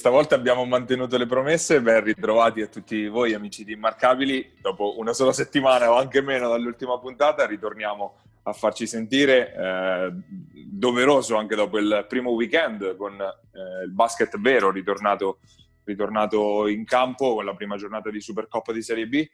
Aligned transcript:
stavolta 0.00 0.34
abbiamo 0.34 0.64
mantenuto 0.64 1.18
le 1.18 1.26
promesse. 1.26 1.82
Ben 1.82 2.02
ritrovati 2.02 2.62
a 2.62 2.68
tutti 2.68 3.06
voi 3.06 3.34
amici 3.34 3.64
di 3.64 3.74
Immarcabili. 3.74 4.54
Dopo 4.58 4.98
una 4.98 5.12
sola 5.12 5.30
settimana 5.30 5.92
o 5.92 5.98
anche 5.98 6.22
meno 6.22 6.48
dall'ultima 6.48 6.98
puntata 6.98 7.44
ritorniamo 7.44 8.14
a 8.44 8.52
farci 8.54 8.86
sentire, 8.86 9.54
eh, 9.54 10.12
doveroso 10.54 11.36
anche 11.36 11.54
dopo 11.54 11.78
il 11.78 12.06
primo 12.08 12.30
weekend 12.30 12.96
con 12.96 13.12
eh, 13.12 13.84
il 13.84 13.92
basket 13.92 14.40
vero 14.40 14.70
ritornato, 14.70 15.40
ritornato 15.84 16.66
in 16.66 16.86
campo 16.86 17.34
con 17.34 17.44
la 17.44 17.54
prima 17.54 17.76
giornata 17.76 18.08
di 18.08 18.22
Supercoppa 18.22 18.72
di 18.72 18.80
Serie 18.80 19.06
B. 19.06 19.28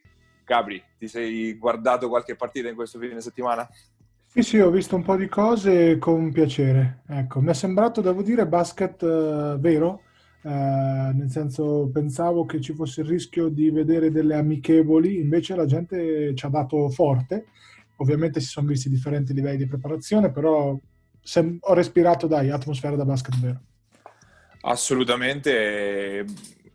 Gabri, 0.44 0.82
ti 0.98 1.06
sei 1.06 1.54
guardato 1.54 2.08
qualche 2.08 2.34
partita 2.34 2.68
in 2.68 2.74
questo 2.74 2.98
fine 2.98 3.20
settimana? 3.20 3.68
Sì, 4.26 4.42
sì, 4.42 4.58
ho 4.58 4.70
visto 4.70 4.96
un 4.96 5.04
po' 5.04 5.14
di 5.14 5.28
cose 5.28 5.96
con 5.98 6.32
piacere. 6.32 7.02
Ecco, 7.06 7.40
mi 7.40 7.50
è 7.50 7.54
sembrato, 7.54 8.00
devo 8.00 8.22
dire, 8.22 8.46
basket 8.46 9.00
uh, 9.02 9.60
vero, 9.60 10.02
uh, 10.46 11.16
nel 11.16 11.28
senso 11.28 11.90
pensavo 11.92 12.46
che 12.46 12.60
ci 12.60 12.72
fosse 12.72 13.00
il 13.00 13.08
rischio 13.08 13.48
di 13.48 13.70
vedere 13.70 14.12
delle 14.12 14.36
amichevoli, 14.36 15.18
invece 15.18 15.56
la 15.56 15.66
gente 15.66 16.34
ci 16.34 16.46
ha 16.46 16.48
dato 16.48 16.88
forte. 16.90 17.46
Ovviamente 17.96 18.40
si 18.40 18.46
sono 18.46 18.68
visti 18.68 18.88
differenti 18.88 19.32
livelli 19.32 19.56
di 19.56 19.66
preparazione, 19.66 20.30
però 20.30 20.78
sem- 21.20 21.58
ho 21.60 21.74
respirato, 21.74 22.26
dai, 22.26 22.50
atmosfera 22.50 22.94
da 22.94 23.04
basket 23.04 23.40
vero. 23.40 23.60
Assolutamente. 24.62 26.24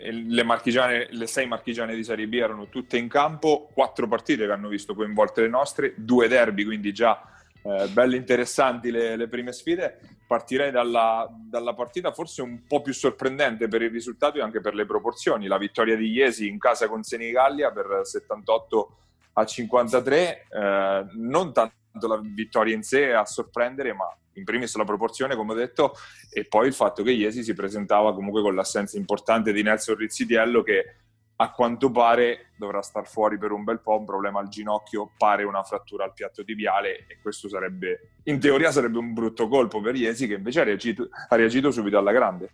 Le, 0.04 0.44
marchigiane, 0.44 1.10
le 1.12 1.28
sei 1.28 1.46
marchigiane 1.46 1.96
di 1.96 2.04
Serie 2.04 2.28
B 2.28 2.34
erano 2.34 2.70
tutte 2.70 2.98
in 2.98 3.08
campo, 3.08 3.70
quattro 3.72 4.08
partite 4.08 4.48
che 4.48 4.52
hanno 4.52 4.68
visto 4.68 4.96
coinvolte 4.96 5.42
le 5.42 5.48
nostre, 5.48 5.94
due 5.96 6.28
derby, 6.28 6.64
quindi 6.64 6.92
già 6.92 7.22
eh, 7.64 7.88
belle 7.90 8.18
interessanti 8.18 8.92
le, 8.92 9.16
le, 9.16 9.28
prime 9.28 9.52
sfide. 9.52 10.00
Partirei 10.26 10.72
dalla, 10.72 11.28
dalla, 11.30 11.74
partita 11.74 12.12
forse 12.12 12.42
un 12.42 12.66
po' 12.66 12.82
più 12.82 12.94
sorprendente 12.94 13.68
per 13.68 13.82
il 13.82 13.92
risultato 13.92 14.38
e 14.38 14.42
anche 14.42 14.62
per 14.62 14.74
le 14.74 14.86
proporzioni. 14.86 15.48
La 15.48 15.58
vittoria 15.58 15.96
di 15.96 16.10
Iesi 16.10 16.48
in 16.48 16.58
casa 16.58 16.88
con 16.88 17.04
Senigallia 17.04 17.72
per 17.72 18.02
78 18.04 18.98
a 19.34 19.46
53. 19.46 20.48
Eh, 20.50 21.06
non 21.16 21.54
tanto 21.54 22.08
la 22.08 22.20
vittoria 22.24 22.74
in 22.74 22.84
sé 22.84 23.14
a 23.14 23.26
sorprendere, 23.26 23.94
ma 23.94 24.06
in 24.34 24.44
primis 24.44 24.76
la 24.76 24.86
proporzione, 24.86 25.36
come 25.36 25.52
ho 25.52 25.56
detto, 25.56 25.94
e 26.32 26.46
poi 26.46 26.68
il 26.68 26.74
fatto 26.74 27.04
che 27.04 27.12
Iesi 27.12 27.44
si 27.44 27.54
presentava 27.54 28.14
comunque 28.14 28.42
con 28.42 28.56
l'assenza 28.56 28.98
importante 28.98 29.52
di 29.52 29.62
Nelson 29.62 29.96
Rizzidiello 29.96 30.64
che 30.64 30.96
a 31.42 31.50
quanto 31.50 31.90
pare 31.90 32.52
dovrà 32.56 32.84
star 32.84 33.08
fuori 33.08 33.40
per 33.40 33.52
un 33.52 33.64
bel 33.64 33.80
po', 33.80 33.98
un 33.98 34.06
problema 34.06 34.40
al 34.40 34.48
ginocchio, 34.48 35.12
pare 35.18 35.44
una 35.44 35.64
frattura 35.64 36.04
al 36.04 36.14
piatto 36.14 36.44
tibiale 36.44 37.08
e 37.08 37.18
questo 37.20 37.50
sarebbe, 37.50 38.12
in 38.26 38.40
teoria 38.40 38.72
sarebbe 38.72 39.00
un 39.00 39.12
brutto 39.12 39.48
colpo 39.48 39.82
per 39.82 39.96
Iesi 39.96 40.28
che 40.28 40.36
invece 40.36 40.62
ha 40.62 40.64
reagito, 40.66 41.10
ha 41.30 41.36
reagito 41.36 41.72
subito 41.72 41.98
alla 41.98 42.12
grande. 42.12 42.52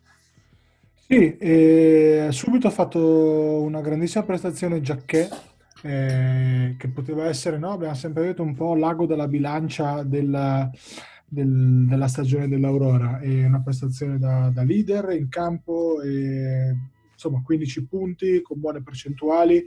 Sì, 1.06 1.36
eh, 1.38 2.28
subito 2.32 2.68
ha 2.68 2.72
fatto 2.72 3.62
una 3.62 3.82
grandissima 3.82 4.24
prestazione 4.24 4.80
Giacchè, 4.80 5.30
eh, 5.84 6.76
che 6.78 6.88
poteva 6.88 7.26
essere, 7.26 7.58
no? 7.58 7.72
abbiamo 7.72 7.94
sempre 7.94 8.24
detto, 8.24 8.42
un 8.42 8.56
po' 8.56 8.74
l'ago 8.74 9.06
della 9.06 9.28
bilancia 9.28 10.02
della, 10.04 10.70
del, 11.26 11.86
della 11.88 12.08
stagione 12.08 12.48
dell'Aurora. 12.48 13.20
È 13.20 13.46
una 13.46 13.60
prestazione 13.62 14.18
da, 14.18 14.50
da 14.50 14.64
leader 14.64 15.10
in 15.12 15.28
campo. 15.28 16.02
E 16.02 16.96
insomma 17.18 17.42
15 17.42 17.88
punti 17.88 18.42
con 18.44 18.60
buone 18.60 18.84
percentuali, 18.84 19.66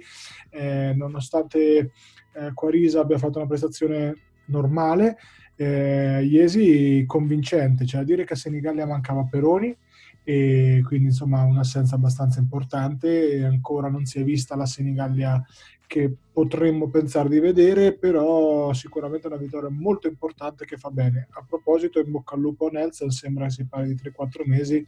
eh, 0.50 0.94
nonostante 0.94 1.90
eh, 2.32 2.52
Quarisa 2.54 3.00
abbia 3.00 3.18
fatto 3.18 3.38
una 3.38 3.48
prestazione 3.48 4.14
normale, 4.46 5.18
eh, 5.56 6.22
Iesi 6.24 7.04
convincente, 7.06 7.84
cioè 7.84 8.02
a 8.02 8.04
dire 8.04 8.24
che 8.24 8.34
a 8.34 8.36
Senigallia 8.36 8.86
mancava 8.86 9.26
Peroni 9.28 9.76
e 10.22 10.80
quindi 10.84 11.06
insomma 11.06 11.42
un'assenza 11.42 11.96
abbastanza 11.96 12.40
importante 12.40 13.42
ancora 13.44 13.88
non 13.88 14.04
si 14.04 14.20
è 14.20 14.24
vista 14.24 14.54
la 14.54 14.66
Senigallia 14.66 15.42
che 15.90 16.08
potremmo 16.32 16.88
pensare 16.88 17.28
di 17.28 17.40
vedere, 17.40 17.94
però 17.94 18.72
sicuramente 18.72 19.26
è 19.26 19.30
una 19.32 19.40
vittoria 19.40 19.70
molto 19.70 20.06
importante 20.06 20.64
che 20.64 20.76
fa 20.76 20.88
bene. 20.88 21.26
A 21.32 21.44
proposito, 21.44 21.98
in 21.98 22.12
bocca 22.12 22.36
al 22.36 22.40
lupo 22.40 22.68
a 22.68 22.70
Nelson, 22.70 23.10
sembra 23.10 23.46
che 23.46 23.50
si 23.50 23.66
parli 23.66 23.92
di 23.92 24.00
3-4 24.00 24.42
mesi, 24.44 24.86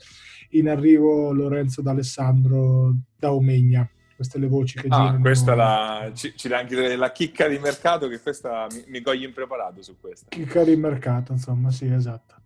in 0.50 0.68
arrivo 0.68 1.32
Lorenzo 1.32 1.82
D'Alessandro 1.82 2.94
da 3.16 3.32
Omegna. 3.32 3.90
Queste 4.14 4.38
le 4.38 4.46
voci 4.46 4.78
che 4.78 4.86
ah, 4.90 4.96
girano. 4.96 5.20
Questa 5.22 5.56
la, 5.56 6.12
ci, 6.14 6.36
ci 6.36 6.46
dà 6.46 6.58
anche 6.58 6.94
la 6.94 7.10
chicca 7.10 7.48
di 7.48 7.58
mercato, 7.58 8.06
che 8.06 8.20
questa 8.20 8.68
mi, 8.70 8.84
mi 8.86 9.00
coglie 9.00 9.26
impreparato 9.26 9.82
su 9.82 9.98
questa. 9.98 10.28
Chicca 10.28 10.62
di 10.62 10.76
mercato, 10.76 11.32
insomma, 11.32 11.72
sì, 11.72 11.92
esatto. 11.92 12.36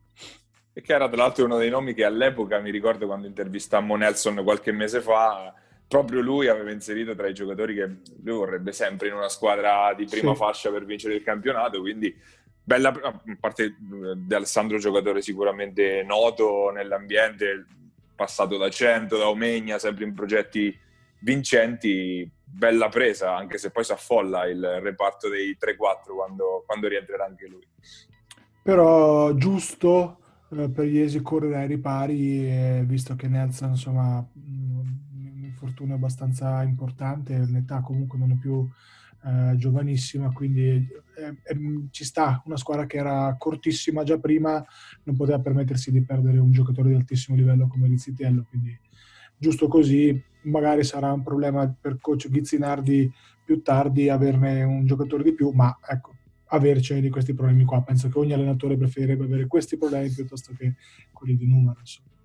E 0.72 0.80
che 0.80 0.94
era 0.94 1.06
tra 1.08 1.18
l'altro 1.18 1.44
uno 1.44 1.58
dei 1.58 1.68
nomi 1.68 1.92
che 1.92 2.06
all'epoca, 2.06 2.58
mi 2.60 2.70
ricordo 2.70 3.04
quando 3.04 3.26
intervistammo 3.26 3.96
Nelson 3.96 4.40
qualche 4.42 4.72
mese 4.72 5.02
fa, 5.02 5.52
proprio 5.88 6.20
lui 6.20 6.48
aveva 6.48 6.72
inserito 6.72 7.14
tra 7.14 7.28
i 7.28 7.34
giocatori 7.34 7.74
che 7.74 7.86
lui 8.22 8.36
vorrebbe 8.36 8.72
sempre 8.72 9.08
in 9.08 9.14
una 9.14 9.28
squadra 9.28 9.94
di 9.94 10.04
prima 10.04 10.32
sì. 10.32 10.36
fascia 10.36 10.70
per 10.70 10.84
vincere 10.84 11.14
il 11.14 11.22
campionato, 11.22 11.80
quindi 11.80 12.14
bella, 12.62 12.88
a 12.88 13.20
parte 13.38 13.76
di 13.78 14.34
Alessandro 14.34 14.78
giocatore 14.78 15.22
sicuramente 15.22 16.02
noto 16.02 16.70
nell'ambiente, 16.70 17.66
passato 18.14 18.56
da 18.56 18.68
100, 18.68 19.16
da 19.16 19.28
Omegna, 19.28 19.78
sempre 19.78 20.04
in 20.04 20.14
progetti 20.14 20.76
vincenti, 21.20 22.28
bella 22.42 22.88
presa, 22.88 23.36
anche 23.36 23.58
se 23.58 23.70
poi 23.70 23.84
si 23.84 23.92
affolla 23.92 24.46
il 24.46 24.80
reparto 24.80 25.28
dei 25.28 25.56
3-4 25.60 26.14
quando, 26.14 26.64
quando 26.66 26.88
rientrerà 26.88 27.24
anche 27.24 27.46
lui. 27.46 27.66
Però 28.62 29.32
giusto 29.34 30.18
eh, 30.50 30.68
per 30.68 30.86
Iesi 30.86 31.22
correre 31.22 31.58
ai 31.58 31.66
ripari, 31.68 32.48
eh, 32.48 32.82
visto 32.84 33.14
che 33.14 33.28
Nelson 33.28 33.70
insomma 33.70 34.26
infortunio 35.56 35.94
abbastanza 35.94 36.62
importante, 36.62 37.46
l'età 37.46 37.80
comunque 37.80 38.18
non 38.18 38.32
è 38.32 38.36
più 38.36 38.68
eh, 39.24 39.56
giovanissima, 39.56 40.30
quindi 40.32 40.68
eh, 40.68 41.36
eh, 41.42 41.88
ci 41.90 42.04
sta 42.04 42.42
una 42.44 42.56
squadra 42.56 42.86
che 42.86 42.98
era 42.98 43.34
cortissima 43.38 44.04
già 44.04 44.18
prima, 44.18 44.64
non 45.04 45.16
poteva 45.16 45.40
permettersi 45.40 45.90
di 45.90 46.02
perdere 46.02 46.38
un 46.38 46.52
giocatore 46.52 46.90
di 46.90 46.94
altissimo 46.94 47.36
livello 47.36 47.66
come 47.66 47.88
Rizzitiello, 47.88 48.44
quindi 48.48 48.78
giusto 49.38 49.68
così, 49.68 50.22
magari 50.42 50.84
sarà 50.84 51.12
un 51.12 51.22
problema 51.22 51.66
per 51.68 51.98
coach 52.00 52.28
Ghizzinardi 52.28 53.10
più 53.44 53.62
tardi 53.62 54.08
averne 54.08 54.62
un 54.62 54.86
giocatore 54.86 55.22
di 55.22 55.32
più, 55.32 55.50
ma 55.50 55.76
ecco, 55.88 56.14
avercene 56.46 57.00
di 57.00 57.10
questi 57.10 57.32
problemi 57.32 57.64
qua. 57.64 57.82
Penso 57.82 58.08
che 58.08 58.18
ogni 58.18 58.32
allenatore 58.32 58.76
preferirebbe 58.76 59.24
avere 59.24 59.46
questi 59.46 59.76
problemi 59.76 60.10
piuttosto 60.10 60.52
che 60.56 60.74
quelli 61.12 61.36
di 61.36 61.46
numero. 61.46 61.78
Insomma. 61.80 62.15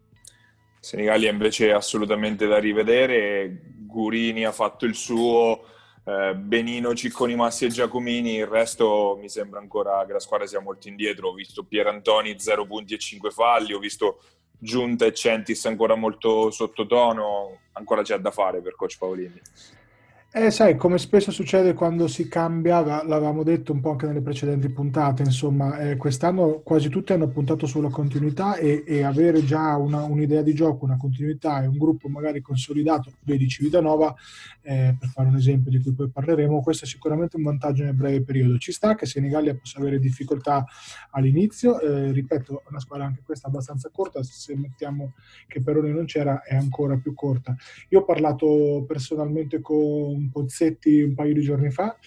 Senigallia 0.81 1.29
invece 1.29 1.67
è 1.67 1.71
assolutamente 1.73 2.47
da 2.47 2.57
rivedere, 2.57 3.61
Gurini 3.85 4.45
ha 4.45 4.51
fatto 4.51 4.85
il 4.85 4.95
suo, 4.95 5.63
eh, 6.03 6.33
Benino, 6.33 6.95
Cicconi, 6.95 7.35
Massi 7.35 7.65
e 7.65 7.69
Giacomini, 7.69 8.37
il 8.37 8.47
resto 8.47 9.15
mi 9.21 9.29
sembra 9.29 9.59
ancora 9.59 10.03
che 10.07 10.13
la 10.13 10.19
squadra 10.19 10.47
sia 10.47 10.59
molto 10.59 10.87
indietro, 10.87 11.29
ho 11.29 11.33
visto 11.33 11.65
Pierantoni 11.65 12.39
0 12.39 12.65
punti 12.65 12.95
e 12.95 12.97
5 12.97 13.29
falli, 13.29 13.73
ho 13.73 13.79
visto 13.79 14.23
Giunta 14.57 15.05
e 15.05 15.13
Centis 15.13 15.63
ancora 15.67 15.93
molto 15.93 16.49
sottotono, 16.49 17.59
ancora 17.73 18.01
c'è 18.01 18.17
da 18.17 18.31
fare 18.31 18.59
per 18.59 18.75
coach 18.75 18.97
Paolini. 18.97 19.39
Eh, 20.33 20.49
sai, 20.49 20.77
come 20.77 20.97
spesso 20.97 21.29
succede 21.29 21.73
quando 21.73 22.07
si 22.07 22.29
cambia, 22.29 22.79
l'avevamo 23.03 23.43
detto 23.43 23.73
un 23.73 23.81
po' 23.81 23.91
anche 23.91 24.05
nelle 24.05 24.21
precedenti 24.21 24.69
puntate, 24.69 25.23
insomma, 25.23 25.77
eh, 25.79 25.97
quest'anno 25.97 26.61
quasi 26.63 26.87
tutti 26.87 27.11
hanno 27.11 27.28
puntato 27.28 27.66
sulla 27.66 27.89
continuità 27.89 28.55
e, 28.55 28.85
e 28.87 29.03
avere 29.03 29.43
già 29.43 29.75
una, 29.75 30.03
un'idea 30.03 30.41
di 30.41 30.53
gioco, 30.53 30.85
una 30.85 30.95
continuità 30.95 31.61
e 31.61 31.67
un 31.67 31.78
gruppo 31.78 32.07
magari 32.07 32.39
consolidato, 32.39 33.11
vedi 33.25 33.49
Civitanova, 33.49 34.16
eh, 34.61 34.95
per 34.97 35.09
fare 35.09 35.28
un 35.28 35.35
esempio 35.35 35.69
di 35.69 35.81
cui 35.81 35.91
poi 35.93 36.09
parleremo, 36.09 36.61
questo 36.61 36.85
è 36.85 36.87
sicuramente 36.87 37.35
un 37.35 37.43
vantaggio 37.43 37.84
nel 37.84 37.93
breve 37.93 38.23
periodo. 38.23 38.57
Ci 38.57 38.72
sta 38.72 38.95
che 38.95 39.05
Senigallia 39.05 39.53
possa 39.53 39.79
avere 39.79 39.99
difficoltà 39.99 40.63
all'inizio, 41.09 41.77
eh, 41.81 42.13
ripeto, 42.13 42.63
una 42.69 42.79
squadra 42.79 43.05
anche 43.05 43.22
questa 43.25 43.49
abbastanza 43.49 43.89
corta, 43.91 44.23
se 44.23 44.55
mettiamo 44.55 45.11
che 45.45 45.61
Peroni 45.61 45.91
non 45.91 46.05
c'era 46.05 46.41
è 46.41 46.55
ancora 46.55 46.95
più 46.95 47.13
corta. 47.13 47.53
Io 47.89 47.99
ho 47.99 48.05
parlato 48.05 48.85
personalmente 48.87 49.59
con 49.59 50.21
Pozzetti 50.29 51.02
un 51.02 51.14
paio 51.14 51.34
di 51.34 51.41
giorni 51.41 51.72
fa 51.72 51.97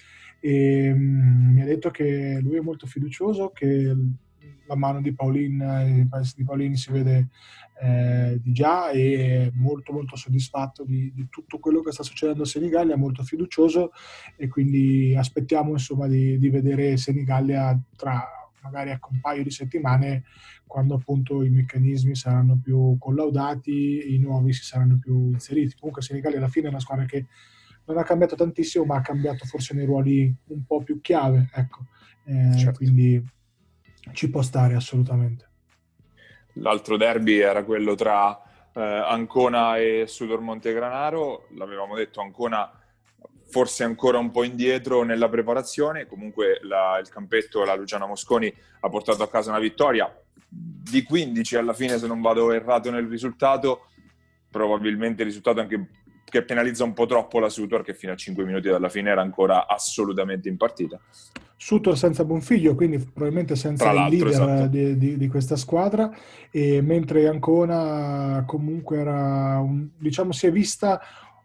e 0.40 0.92
um, 0.92 1.52
mi 1.54 1.62
ha 1.62 1.64
detto 1.64 1.90
che 1.90 2.38
lui 2.42 2.56
è 2.56 2.60
molto 2.60 2.86
fiducioso, 2.86 3.50
che 3.50 3.96
la 4.66 4.76
mano 4.76 5.00
di 5.00 5.12
Paolin, 5.12 6.08
di 6.36 6.44
Paolini 6.44 6.76
si 6.76 6.90
vede 6.90 7.28
eh, 7.80 8.38
di 8.42 8.52
già 8.52 8.90
e 8.90 9.46
è 9.46 9.50
molto 9.54 9.92
molto 9.92 10.16
soddisfatto 10.16 10.84
di, 10.84 11.12
di, 11.14 11.26
tutto 11.28 11.58
quello 11.58 11.80
che 11.80 11.92
sta 11.92 12.02
succedendo 12.02 12.42
a 12.42 12.46
Senigallia, 12.46 12.96
molto 12.96 13.22
fiducioso 13.22 13.90
e 14.36 14.48
quindi 14.48 15.14
aspettiamo 15.16 15.72
insomma 15.72 16.06
di, 16.06 16.38
di 16.38 16.48
vedere 16.48 16.96
Senigallia 16.96 17.78
tra 17.96 18.22
magari 18.62 18.90
ecco, 18.90 19.10
un 19.12 19.20
paio 19.20 19.42
di 19.42 19.50
settimane 19.50 20.24
quando 20.66 20.94
appunto 20.94 21.42
i 21.42 21.50
meccanismi 21.50 22.14
saranno 22.14 22.58
più 22.62 22.96
collaudati 22.98 24.14
i 24.14 24.18
nuovi 24.18 24.52
si 24.52 24.64
saranno 24.64 24.98
più 24.98 25.30
inseriti. 25.30 25.76
Comunque 25.78 26.02
Senigallia 26.02 26.38
alla 26.38 26.48
fine 26.48 26.66
è 26.66 26.70
una 26.70 26.80
squadra 26.80 27.04
che 27.04 27.26
non 27.86 27.98
ha 27.98 28.02
cambiato 28.02 28.36
tantissimo, 28.36 28.84
ma 28.84 28.96
ha 28.96 29.00
cambiato 29.00 29.44
forse 29.46 29.74
nei 29.74 29.84
ruoli 29.84 30.34
un 30.48 30.64
po' 30.64 30.82
più 30.82 31.00
chiave, 31.00 31.48
ecco. 31.52 31.86
Eh, 32.24 32.56
certo. 32.56 32.78
Quindi 32.78 33.22
ci 34.12 34.30
può 34.30 34.42
stare 34.42 34.74
assolutamente. 34.74 35.48
L'altro 36.54 36.96
derby 36.96 37.38
era 37.38 37.64
quello 37.64 37.94
tra 37.94 38.40
eh, 38.74 38.80
Ancona 38.80 39.76
e 39.78 40.04
Sudor 40.06 40.40
Montegranaro, 40.40 41.48
l'avevamo 41.54 41.96
detto 41.96 42.20
Ancona 42.20 42.70
forse 43.46 43.84
ancora 43.84 44.18
un 44.18 44.32
po' 44.32 44.42
indietro 44.42 45.04
nella 45.04 45.28
preparazione, 45.28 46.06
comunque 46.06 46.58
la, 46.62 46.98
il 47.00 47.08
campetto, 47.08 47.64
la 47.64 47.76
Luciana 47.76 48.06
Mosconi 48.06 48.52
ha 48.80 48.88
portato 48.88 49.22
a 49.22 49.28
casa 49.28 49.50
una 49.50 49.60
vittoria 49.60 50.12
di 50.48 51.02
15 51.04 51.56
alla 51.56 51.72
fine 51.72 51.98
se 51.98 52.08
non 52.08 52.20
vado 52.20 52.50
errato 52.50 52.90
nel 52.90 53.06
risultato, 53.06 53.86
probabilmente 54.50 55.22
il 55.22 55.28
risultato 55.28 55.60
anche 55.60 55.88
che 56.24 56.44
penalizza 56.44 56.84
un 56.84 56.92
po' 56.92 57.06
troppo 57.06 57.38
la 57.38 57.48
Sutor 57.48 57.82
che 57.82 57.94
fino 57.94 58.12
a 58.12 58.16
5 58.16 58.44
minuti 58.44 58.68
dalla 58.68 58.88
fine 58.88 59.10
era 59.10 59.22
ancora 59.22 59.66
assolutamente 59.66 60.48
in 60.48 60.56
partita. 60.56 61.00
Sutor 61.56 61.96
senza 61.96 62.24
Bonfiglio, 62.24 62.74
quindi 62.74 62.98
probabilmente 62.98 63.56
senza 63.56 63.90
il 63.90 64.08
leader 64.10 64.28
esatto. 64.28 64.66
di, 64.66 64.98
di, 64.98 65.16
di, 65.16 65.28
questa 65.28 65.56
squadra, 65.56 66.10
e 66.50 66.82
mentre 66.82 67.26
Ancona 67.26 68.44
comunque 68.46 68.98
era, 68.98 69.58
un, 69.60 69.88
diciamo, 69.96 70.32
si 70.32 70.46
è 70.46 70.52
vista 70.52 71.00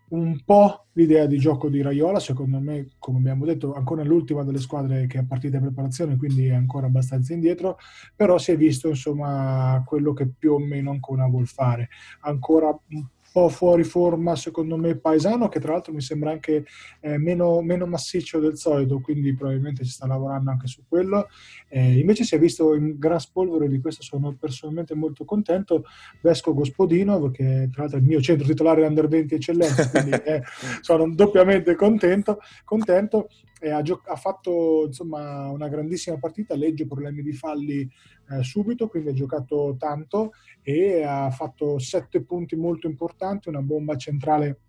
un 0.10 0.42
po' 0.44 0.88
l'idea 0.94 1.26
di 1.26 1.38
gioco 1.38 1.70
di 1.70 1.82
Raiola, 1.82 2.20
secondo 2.20 2.60
me, 2.60 2.90
come 2.98 3.20
abbiamo 3.20 3.46
detto, 3.46 3.74
ancora 3.74 4.04
l'ultima 4.04 4.44
delle 4.44 4.60
squadre 4.60 5.06
che 5.08 5.20
ha 5.20 5.26
partita 5.26 5.58
in 5.58 5.64
preparazione, 5.64 6.18
quindi 6.18 6.48
è 6.48 6.54
ancora 6.54 6.88
abbastanza 6.88 7.34
indietro, 7.34 7.78
però 8.16 8.38
si 8.38 8.52
è 8.52 8.58
visto 8.58 8.90
insomma 8.90 9.82
quello 9.86 10.14
che 10.14 10.28
più 10.28 10.54
o 10.54 10.60
meno 10.60 10.92
Ancona 10.92 11.28
vuol 11.28 11.48
fare. 11.48 11.90
Ancora 12.22 12.68
un 12.68 13.06
po' 13.32 13.50
fuori 13.50 13.84
forma, 13.84 14.36
secondo 14.36 14.78
me, 14.78 14.96
Paesano, 14.96 15.48
che 15.50 15.60
tra 15.60 15.74
l'altro 15.74 15.94
mi 15.94 16.02
sembra 16.02 16.32
anche 16.32 16.66
eh, 17.00 17.18
meno, 17.18 17.62
meno, 17.62 17.86
massiccio 17.86 18.40
del 18.40 18.58
solito, 18.58 19.00
quindi 19.00 19.36
probabilmente 19.36 19.84
si 19.84 19.92
sta 19.92 20.08
lavorando 20.08 20.52
anche 20.52 20.68
su 20.68 20.84
quello. 20.88 21.28
Eh, 21.68 22.00
invece 22.00 22.24
si 22.24 22.36
è 22.36 22.40
visto 22.40 22.74
in 22.74 22.98
gran 22.98 23.20
spolvero, 23.20 23.68
di 23.68 23.80
questo 23.80 24.04
sono 24.04 24.36
personalmente 24.40 24.96
molto 24.96 25.26
contento, 25.26 25.84
Vesco 26.22 26.54
Gospodino, 26.54 27.30
che 27.32 27.70
tra 27.72 27.84
l'altro 27.84 28.00
è 28.00 28.02
il 28.02 28.08
mio 28.08 28.22
centro 28.22 28.48
titolare 28.48 28.86
Under 28.86 29.08
20 29.08 29.36
Eccellenza, 29.36 29.90
quindi 29.90 30.12
eh, 30.26 30.42
sono 30.82 31.14
doppiamente 31.14 31.76
contento, 31.76 32.40
contento 32.64 33.30
ha, 33.60 33.82
gio- 33.82 34.02
ha, 34.06 34.16
fatto 34.16 34.86
insomma 34.86 35.50
una 35.50 35.68
grandissima 35.68 36.18
partita, 36.18 36.56
legge 36.56 36.88
problemi 36.88 37.22
di 37.22 37.34
falli 37.34 37.82
eh, 38.30 38.44
subito, 38.44 38.88
quindi 38.88 39.10
ha 39.10 39.14
giocato 39.14 39.76
tanto 39.78 40.32
e 40.62 41.04
ha 41.04 41.30
fatto 41.32 41.80
sette 41.80 42.24
punti 42.24 42.56
molto 42.56 42.88
importanti, 42.88 43.50
una 43.50 43.62
bomba 43.62 43.96
centrale 43.96 44.60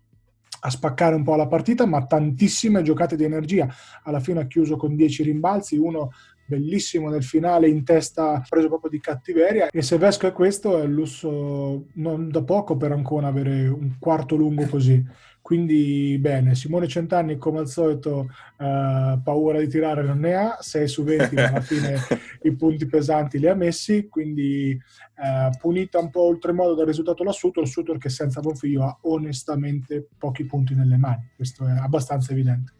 a 0.63 0.69
spaccare 0.69 1.15
un 1.15 1.23
po' 1.23 1.35
la 1.35 1.47
partita, 1.47 1.85
ma 1.85 2.05
tantissime 2.05 2.83
giocate 2.83 3.15
di 3.15 3.23
energia. 3.23 3.67
Alla 4.03 4.19
fine 4.19 4.41
ha 4.41 4.47
chiuso 4.47 4.75
con 4.75 4.95
10 4.95 5.23
rimbalzi, 5.23 5.77
uno 5.77 6.11
bellissimo 6.51 7.09
nel 7.09 7.23
finale 7.23 7.69
in 7.69 7.85
testa 7.85 8.43
preso 8.49 8.67
proprio 8.67 8.89
di 8.89 8.99
cattiveria 8.99 9.69
e 9.69 9.81
se 9.81 9.97
Vesco 9.97 10.27
è 10.27 10.33
questo 10.33 10.79
è 10.79 10.83
il 10.83 10.91
lusso 10.91 11.85
non 11.93 12.29
da 12.29 12.43
poco 12.43 12.75
per 12.75 12.91
ancora 12.91 13.27
avere 13.27 13.67
un 13.69 13.95
quarto 13.97 14.35
lungo 14.35 14.65
così 14.67 15.01
quindi 15.41 16.17
bene, 16.19 16.55
Simone 16.55 16.87
Centanni 16.87 17.37
come 17.37 17.59
al 17.59 17.67
solito 17.67 18.29
eh, 18.57 19.19
paura 19.23 19.59
di 19.59 19.67
tirare 19.67 20.03
non 20.03 20.19
ne 20.19 20.35
ha, 20.35 20.57
6 20.59 20.87
su 20.87 21.03
20 21.03 21.35
ma 21.35 21.47
alla 21.47 21.59
fine 21.61 21.97
i 22.43 22.55
punti 22.55 22.85
pesanti 22.85 23.39
li 23.39 23.47
ha 23.47 23.55
messi, 23.55 24.07
quindi 24.07 24.71
eh, 24.71 25.49
punita 25.59 25.99
un 25.99 26.09
po' 26.09 26.21
oltremodo 26.21 26.75
dal 26.75 26.85
risultato 26.85 27.23
la 27.23 27.31
Sutor, 27.31 27.67
Sutor 27.67 27.97
che 27.97 28.09
senza 28.09 28.39
Bonfiglio 28.39 28.83
ha 28.83 28.97
onestamente 29.01 30.07
pochi 30.17 30.45
punti 30.45 30.75
nelle 30.75 30.97
mani, 30.97 31.31
questo 31.35 31.65
è 31.67 31.71
abbastanza 31.71 32.31
evidente. 32.31 32.73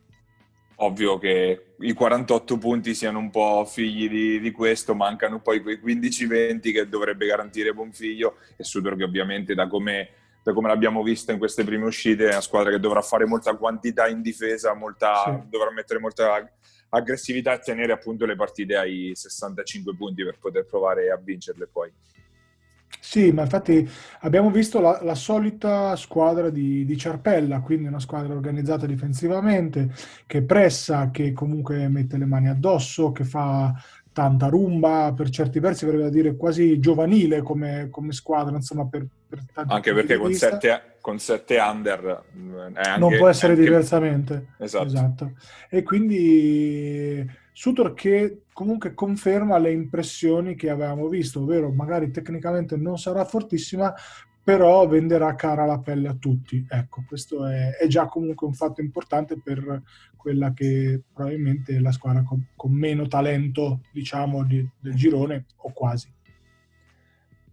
Ovvio 0.75 1.19
che 1.19 1.73
i 1.79 1.93
48 1.93 2.57
punti 2.57 2.95
siano 2.95 3.19
un 3.19 3.29
po' 3.29 3.65
figli 3.65 4.09
di, 4.09 4.39
di 4.39 4.51
questo, 4.51 4.95
mancano 4.95 5.39
poi 5.39 5.61
quei 5.61 5.79
15-20 5.83 6.71
che 6.71 6.89
dovrebbe 6.89 7.27
garantire 7.27 7.73
Bonfiglio 7.73 8.37
e 8.55 8.63
Sutor 8.63 8.95
che 8.95 9.03
ovviamente 9.03 9.53
da 9.53 9.67
come 9.67 10.09
da 10.43 10.53
come 10.53 10.67
l'abbiamo 10.67 11.03
visto 11.03 11.31
in 11.31 11.37
queste 11.37 11.63
prime 11.63 11.85
uscite, 11.85 12.25
è 12.25 12.31
una 12.31 12.41
squadra 12.41 12.71
che 12.71 12.79
dovrà 12.79 13.01
fare 13.01 13.25
molta 13.25 13.55
quantità 13.55 14.07
in 14.07 14.21
difesa, 14.21 14.73
molta, 14.73 15.23
sì. 15.25 15.49
dovrà 15.49 15.71
mettere 15.71 15.99
molta 15.99 16.49
aggressività 16.89 17.53
e 17.53 17.59
tenere 17.59 17.93
appunto 17.93 18.25
le 18.25 18.35
partite 18.35 18.75
ai 18.75 19.11
65 19.13 19.95
punti 19.95 20.23
per 20.23 20.37
poter 20.39 20.65
provare 20.65 21.11
a 21.11 21.17
vincerle 21.17 21.67
poi. 21.67 21.91
Sì, 22.99 23.31
ma 23.31 23.43
infatti 23.43 23.89
abbiamo 24.19 24.51
visto 24.51 24.79
la, 24.79 24.99
la 25.01 25.15
solita 25.15 25.95
squadra 25.95 26.49
di, 26.49 26.85
di, 26.85 26.97
Ciarpella, 26.97 27.61
quindi 27.61 27.87
una 27.87 27.99
squadra 27.99 28.33
organizzata 28.33 28.85
difensivamente, 28.85 29.91
che 30.27 30.43
pressa, 30.43 31.09
che 31.09 31.33
comunque 31.33 31.87
mette 31.87 32.17
le 32.17 32.25
mani 32.25 32.49
addosso, 32.49 33.11
che 33.11 33.23
fa 33.23 33.73
tanta 34.13 34.47
rumba, 34.47 35.13
per 35.15 35.29
certi 35.29 35.59
versi 35.59 35.85
verrebbe 35.85 36.03
da 36.03 36.09
dire 36.09 36.35
quasi 36.35 36.79
giovanile 36.79 37.41
come, 37.41 37.87
come 37.89 38.11
squadra, 38.11 38.55
insomma, 38.55 38.85
per, 38.85 39.05
per 39.27 39.39
Anche 39.53 39.93
perché 39.93 40.17
con 40.17 40.33
sette, 40.33 40.97
con 40.99 41.17
sette, 41.19 41.57
under 41.57 42.23
anche, 42.73 42.99
non 42.99 43.15
può 43.17 43.27
essere 43.27 43.53
anche... 43.53 43.63
diversamente. 43.63 44.47
Esatto. 44.57 44.85
esatto. 44.85 45.31
E 45.69 45.83
quindi 45.83 47.25
Sutor 47.53 47.93
che 47.93 48.43
comunque 48.53 48.93
conferma 48.93 49.57
le 49.57 49.71
impressioni 49.71 50.55
che 50.55 50.69
avevamo 50.69 51.07
visto, 51.07 51.41
ovvero 51.41 51.71
magari 51.71 52.11
tecnicamente 52.11 52.75
non 52.75 52.97
sarà 52.97 53.23
fortissima, 53.23 53.93
però 54.51 54.85
venderà 54.85 55.33
cara 55.35 55.65
la 55.65 55.79
pelle 55.79 56.09
a 56.09 56.13
tutti. 56.13 56.65
Ecco, 56.69 57.05
questo 57.07 57.45
è, 57.45 57.77
è, 57.77 57.87
già 57.87 58.07
comunque 58.07 58.45
un 58.45 58.53
fatto 58.53 58.81
importante 58.81 59.39
per 59.41 59.81
quella 60.17 60.51
che 60.51 61.03
probabilmente 61.13 61.77
è 61.77 61.79
la 61.79 61.93
squadra 61.93 62.21
con, 62.23 62.47
con 62.57 62.73
meno 62.73 63.07
talento, 63.07 63.79
diciamo, 63.93 64.43
di, 64.43 64.67
del 64.77 64.93
girone, 64.95 65.45
o 65.55 65.71
quasi. 65.71 66.13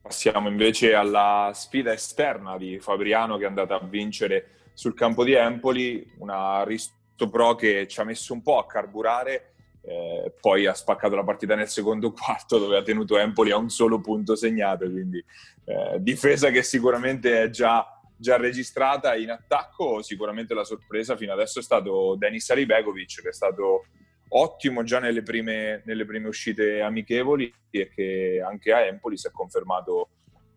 Passiamo 0.02 0.48
invece 0.48 0.94
alla 0.94 1.52
sfida 1.54 1.92
esterna 1.92 2.58
di 2.58 2.80
Fabriano 2.80 3.36
che 3.36 3.44
è 3.44 3.48
andata 3.48 3.76
a 3.76 3.86
vincere 3.86 4.48
sul 4.72 4.94
campo 4.94 5.22
di 5.22 5.34
Empoli, 5.34 6.04
una 6.18 6.64
Risto 6.64 7.28
Pro 7.30 7.54
che 7.54 7.86
ci 7.86 8.00
ha 8.00 8.04
messo 8.04 8.32
un 8.32 8.42
po' 8.42 8.58
a 8.58 8.66
carburare 8.66 9.52
eh, 9.88 10.34
poi 10.38 10.66
ha 10.66 10.74
spaccato 10.74 11.16
la 11.16 11.24
partita 11.24 11.54
nel 11.54 11.68
secondo 11.68 12.12
quarto 12.12 12.58
dove 12.58 12.76
ha 12.76 12.82
tenuto 12.82 13.16
Empoli 13.16 13.50
a 13.50 13.56
un 13.56 13.70
solo 13.70 14.00
punto 14.00 14.36
segnato, 14.36 14.88
quindi 14.90 15.24
eh, 15.64 15.96
difesa 16.00 16.50
che 16.50 16.62
sicuramente 16.62 17.42
è 17.42 17.50
già, 17.50 17.86
già, 18.16 18.36
registrata 18.36 19.16
in 19.16 19.30
attacco, 19.30 20.02
sicuramente 20.02 20.52
la 20.52 20.64
sorpresa 20.64 21.16
fino 21.16 21.32
adesso 21.32 21.60
è 21.60 21.62
stato 21.62 22.16
Denis 22.16 22.50
Alibegovic 22.50 23.22
che 23.22 23.28
è 23.30 23.32
stato 23.32 23.86
ottimo 24.30 24.82
già 24.82 24.98
nelle 24.98 25.22
prime, 25.22 25.82
nelle 25.86 26.04
prime 26.04 26.28
uscite 26.28 26.82
amichevoli 26.82 27.50
e 27.70 27.88
che 27.88 28.42
anche 28.44 28.72
a 28.72 28.84
Empoli 28.84 29.16
si 29.16 29.26
è 29.26 29.30
confermato 29.30 30.10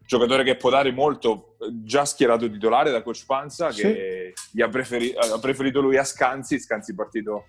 giocatore 0.06 0.44
che 0.44 0.58
può 0.58 0.70
dare 0.70 0.92
molto, 0.92 1.56
già 1.84 2.04
schierato 2.04 2.52
titolare 2.52 2.92
da 2.92 3.02
coach 3.02 3.24
Panza, 3.26 3.72
sì. 3.72 3.84
che 3.84 4.34
ha, 4.62 4.68
preferi- 4.68 5.14
ha, 5.16 5.40
preferito 5.40 5.80
lui 5.80 5.96
a 5.96 6.04
Scanzi, 6.04 6.60
Scanzi 6.60 6.94
partito 6.94 7.46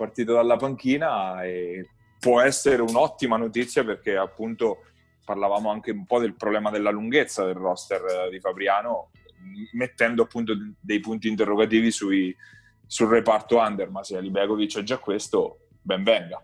partito 0.00 0.32
dalla 0.32 0.56
panchina 0.56 1.42
e 1.42 1.90
può 2.18 2.40
essere 2.40 2.80
un'ottima 2.80 3.36
notizia 3.36 3.84
perché 3.84 4.16
appunto 4.16 4.84
parlavamo 5.22 5.70
anche 5.70 5.90
un 5.90 6.06
po' 6.06 6.18
del 6.18 6.34
problema 6.36 6.70
della 6.70 6.90
lunghezza 6.90 7.44
del 7.44 7.54
roster 7.54 8.30
di 8.30 8.40
Fabriano, 8.40 9.10
mettendo 9.72 10.22
appunto 10.22 10.54
dei 10.80 11.00
punti 11.00 11.28
interrogativi 11.28 11.90
sui, 11.90 12.34
sul 12.86 13.08
reparto 13.08 13.58
under, 13.58 13.90
ma 13.90 14.02
se 14.02 14.16
Alibegovic 14.16 14.78
è 14.78 14.82
già 14.82 14.96
questo, 14.96 15.66
ben 15.82 16.02
venga. 16.02 16.42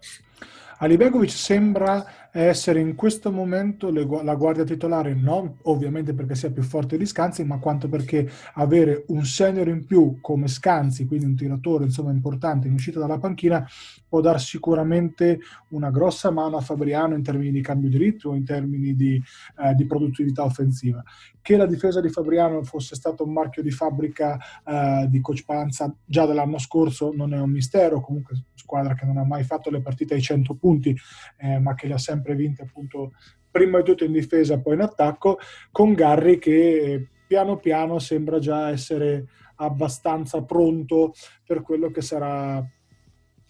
Alibegovic 0.79 1.31
sembra 1.31 2.26
essere 2.45 2.81
in 2.81 2.95
questo 2.95 3.33
momento 3.33 3.91
le, 3.91 4.07
la 4.23 4.35
guardia 4.35 4.65
titolare, 4.65 5.15
non 5.15 5.57
ovviamente 5.63 6.13
perché 6.13 6.35
sia 6.35 6.51
più 6.51 6.63
forte 6.63 6.97
di 6.97 7.07
Scanzi, 7.07 7.45
ma 7.45 7.59
quanto 7.59 7.89
perché 7.89 8.31
avere 8.55 9.05
un 9.09 9.25
senior 9.25 9.69
in 9.69 9.85
più 9.87 10.19
come 10.21 10.49
Scanzi, 10.49 11.07
quindi 11.07 11.25
un 11.27 11.37
tiratore 11.37 11.85
insomma 11.85 12.11
importante 12.11 12.69
in 12.69 12.75
uscita 12.75 12.99
dalla 12.99 13.19
panchina, 13.19 13.67
può 14.09 14.21
dar 14.21 14.41
sicuramente 14.41 15.41
una 15.69 15.91
grossa 15.91 16.31
mano 16.31 16.57
a 16.57 16.61
Fabriano 16.61 17.15
in 17.15 17.23
termini 17.23 17.51
di 17.51 17.61
cambio 17.61 17.89
di 17.89 17.97
ritmo, 17.97 18.35
in 18.35 18.45
termini 18.45 18.95
di, 18.95 19.23
eh, 19.63 19.75
di 19.75 19.87
produttività 19.87 20.45
offensiva. 20.45 21.03
Che 21.41 21.57
la 21.57 21.67
difesa 21.67 22.01
di 22.01 22.09
Fabriano 22.09 22.63
fosse 22.65 22.95
stato 22.97 23.25
un 23.25 23.33
marchio 23.33 23.63
di 23.63 23.71
fabbrica 23.71 24.39
eh, 24.65 25.07
di 25.09 25.21
Coach 25.21 25.45
Panza 25.45 25.95
già 26.05 26.27
dall'anno 26.27 26.59
scorso 26.59 27.13
non 27.15 27.33
è 27.33 27.39
un 27.39 27.51
mistero, 27.51 28.01
comunque 28.01 28.35
squadra 28.55 28.95
che 28.95 29.07
non 29.07 29.17
ha 29.17 29.25
mai 29.25 29.45
fatto 29.45 29.71
le 29.71 29.81
partite 29.81 30.15
ai 30.15 30.21
100 30.21 30.55
punti, 30.55 30.95
eh, 31.39 31.59
ma 31.61 31.75
che 31.75 31.87
le 31.87 31.95
ha 31.95 31.99
sempre 31.99 32.26
sempre 32.27 32.35
vinte 32.35 32.63
appunto 32.63 33.13
prima 33.51 33.79
di 33.79 33.85
tutto 33.85 34.05
in 34.05 34.13
difesa, 34.13 34.61
poi 34.61 34.75
in 34.75 34.81
attacco, 34.81 35.39
con 35.71 35.95
Garri 35.95 36.39
che 36.39 37.09
piano 37.27 37.57
piano 37.57 37.99
sembra 37.99 38.39
già 38.39 38.69
essere 38.69 39.27
abbastanza 39.57 40.43
pronto 40.43 41.15
per 41.47 41.63
quello 41.63 41.91
che 41.91 42.03
sarà 42.03 42.63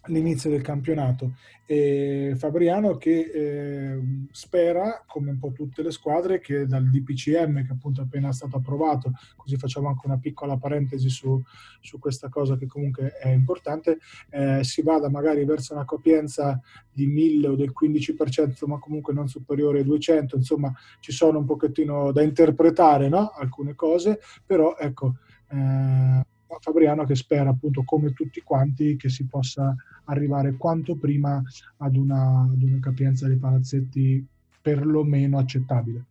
l'inizio 0.07 0.49
del 0.49 0.61
campionato. 0.61 1.33
E 1.69 2.33
Fabriano 2.37 2.95
che 2.95 3.29
eh, 3.33 3.99
spera, 4.31 5.03
come 5.05 5.31
un 5.31 5.37
po' 5.37 5.51
tutte 5.51 5.83
le 5.83 5.91
squadre, 5.91 6.39
che 6.39 6.65
dal 6.65 6.89
DPCM, 6.89 7.65
che 7.65 7.73
appunto 7.73 7.99
è 7.99 8.03
appena 8.05 8.31
stato 8.31 8.55
approvato, 8.55 9.11
così 9.35 9.57
facciamo 9.57 9.89
anche 9.89 10.05
una 10.05 10.17
piccola 10.17 10.57
parentesi 10.57 11.09
su, 11.09 11.41
su 11.81 11.99
questa 11.99 12.29
cosa 12.29 12.55
che 12.55 12.67
comunque 12.67 13.17
è 13.17 13.27
importante, 13.29 13.99
eh, 14.29 14.63
si 14.63 14.81
vada 14.81 15.09
magari 15.09 15.43
verso 15.43 15.73
una 15.73 15.83
capienza 15.83 16.59
di 16.89 17.05
1000 17.05 17.47
o 17.49 17.55
del 17.55 17.73
15%, 17.77 18.65
ma 18.65 18.79
comunque 18.79 19.13
non 19.13 19.27
superiore 19.27 19.79
ai 19.79 19.85
200, 19.85 20.37
insomma 20.37 20.73
ci 21.01 21.11
sono 21.11 21.39
un 21.39 21.45
pochettino 21.45 22.13
da 22.13 22.21
interpretare 22.21 23.09
no? 23.09 23.29
alcune 23.29 23.75
cose, 23.75 24.19
però 24.45 24.77
ecco... 24.77 25.15
Eh, 25.49 26.25
Fabriano 26.59 27.03
che 27.03 27.15
spera 27.15 27.49
appunto 27.49 27.83
come 27.83 28.13
tutti 28.13 28.41
quanti 28.41 28.95
che 28.95 29.09
si 29.09 29.27
possa 29.27 29.75
arrivare 30.07 30.55
quanto 30.57 30.95
prima 30.95 31.41
ad 31.77 31.95
una, 31.95 32.41
ad 32.51 32.61
una 32.61 32.79
capienza 32.81 33.27
dei 33.27 33.37
palazzetti 33.37 34.25
perlomeno 34.61 35.37
accettabile. 35.37 36.03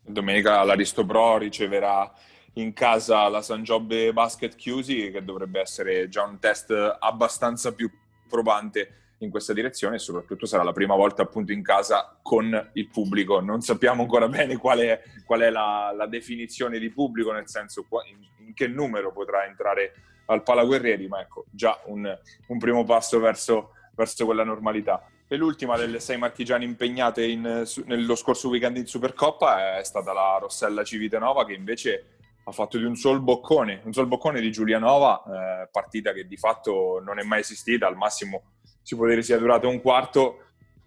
Domenica 0.00 0.62
l'Aristo 0.64 1.04
Pro 1.04 1.38
riceverà 1.38 2.10
in 2.54 2.72
casa 2.72 3.28
la 3.28 3.42
San 3.42 3.62
Giobbe 3.62 4.12
Basket 4.12 4.54
Chiusi 4.54 5.10
che 5.10 5.24
dovrebbe 5.24 5.60
essere 5.60 6.08
già 6.08 6.24
un 6.24 6.38
test 6.38 6.70
abbastanza 6.98 7.72
più 7.72 7.90
probante 8.28 9.02
in 9.18 9.30
questa 9.30 9.52
direzione 9.52 9.96
e 9.96 9.98
soprattutto 10.00 10.46
sarà 10.46 10.62
la 10.62 10.72
prima 10.72 10.94
volta 10.94 11.22
appunto 11.22 11.52
in 11.52 11.62
casa 11.62 12.18
con 12.22 12.70
il 12.74 12.88
pubblico. 12.88 13.40
Non 13.40 13.60
sappiamo 13.60 14.02
ancora 14.02 14.28
bene 14.28 14.56
qual 14.56 14.78
è, 14.80 15.00
qual 15.24 15.40
è 15.40 15.50
la, 15.50 15.92
la, 15.96 16.06
definizione 16.06 16.78
di 16.78 16.90
pubblico, 16.90 17.32
nel 17.32 17.48
senso 17.48 17.86
in, 18.10 18.46
in, 18.46 18.54
che 18.54 18.68
numero 18.68 19.12
potrà 19.12 19.46
entrare 19.46 19.92
al 20.26 20.42
Palaguerrieri, 20.42 21.08
ma 21.08 21.20
ecco, 21.20 21.44
già 21.50 21.80
un, 21.86 22.18
un 22.48 22.58
primo 22.58 22.84
passo 22.84 23.18
verso, 23.18 23.70
verso, 23.94 24.24
quella 24.24 24.44
normalità. 24.44 25.06
E 25.26 25.36
l'ultima 25.36 25.76
delle 25.76 26.00
sei 26.00 26.18
marchigiane 26.18 26.64
impegnate 26.64 27.24
in, 27.24 27.64
nello 27.86 28.14
scorso 28.14 28.48
weekend 28.48 28.76
in 28.76 28.86
Supercoppa 28.86 29.78
è 29.78 29.84
stata 29.84 30.12
la 30.12 30.38
Rossella 30.40 30.84
Civitanova 30.84 31.44
che 31.44 31.54
invece 31.54 32.08
ha 32.44 32.52
fatto 32.52 32.76
di 32.76 32.84
un 32.84 32.94
sol 32.94 33.20
boccone, 33.20 33.80
un 33.84 33.92
sol 33.92 34.06
boccone 34.06 34.40
di 34.40 34.52
Giulianova, 34.52 35.22
eh, 35.62 35.68
partita 35.70 36.12
che 36.12 36.26
di 36.26 36.36
fatto 36.36 37.00
non 37.02 37.18
è 37.18 37.22
mai 37.22 37.40
esistita, 37.40 37.86
al 37.86 37.96
massimo 37.96 38.42
si 38.82 38.96
può 38.96 39.06
dire 39.06 39.22
sia 39.22 39.38
durato 39.38 39.68
un 39.68 39.80
quarto, 39.80 40.40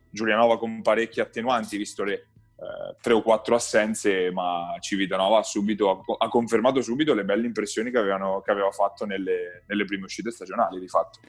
Giulianova 0.09 0.59
con 0.59 0.81
parecchie 0.83 1.23
attenuanti, 1.23 1.77
visto 1.77 2.03
le 2.03 2.27
eh, 2.59 2.95
tre 2.99 3.13
o 3.13 3.21
quattro 3.21 3.53
assenze, 3.53 4.31
ma 4.31 4.75
Civitanova 4.79 5.37
ha, 5.37 5.43
subito, 5.43 6.03
ha, 6.17 6.27
confermato 6.27 6.81
subito 6.81 7.13
le 7.13 7.23
belle 7.23 7.45
impressioni 7.45 7.91
che, 7.91 7.99
avevano, 7.99 8.41
che 8.41 8.49
aveva 8.49 8.71
fatto 8.71 9.05
nelle, 9.05 9.63
nelle, 9.67 9.85
prime 9.85 10.05
uscite 10.05 10.31
stagionali, 10.31 10.79
di 10.79 10.87
fatto. 10.87 11.19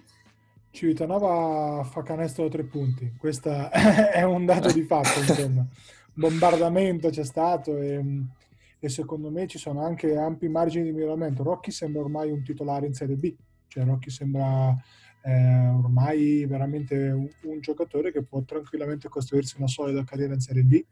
Civitanova 0.70 1.84
fa 1.84 2.02
canestro 2.02 2.44
da 2.44 2.50
tre 2.50 2.64
punti, 2.64 3.14
questo 3.18 3.50
è 3.70 4.22
un 4.22 4.46
dato 4.46 4.72
di 4.72 4.82
fatto, 4.84 5.20
insomma. 5.20 5.66
Bombardamento 6.14 7.10
c'è 7.10 7.24
stato 7.24 7.76
e, 7.76 8.02
e, 8.78 8.88
secondo 8.88 9.30
me 9.30 9.46
ci 9.46 9.58
sono 9.58 9.84
anche 9.84 10.16
ampi 10.16 10.48
margini 10.48 10.84
di 10.84 10.92
miglioramento. 10.92 11.42
Rocchi 11.42 11.70
sembra 11.70 12.00
ormai 12.00 12.30
un 12.30 12.42
titolare 12.42 12.86
in 12.86 12.94
Serie 12.94 13.16
B, 13.16 13.34
cioè 13.66 13.84
Rocchi 13.84 14.08
sembra 14.08 14.74
eh, 15.22 15.68
ormai 15.68 16.44
veramente 16.46 17.10
un, 17.10 17.28
un, 17.42 17.60
giocatore 17.60 18.12
che 18.12 18.22
può 18.22 18.42
tranquillamente 18.42 19.08
costruirsi 19.08 19.56
una 19.58 19.66
solida 19.66 20.04
carriera 20.04 20.34
in 20.34 20.40
Serie 20.40 20.62
B, 20.62 20.84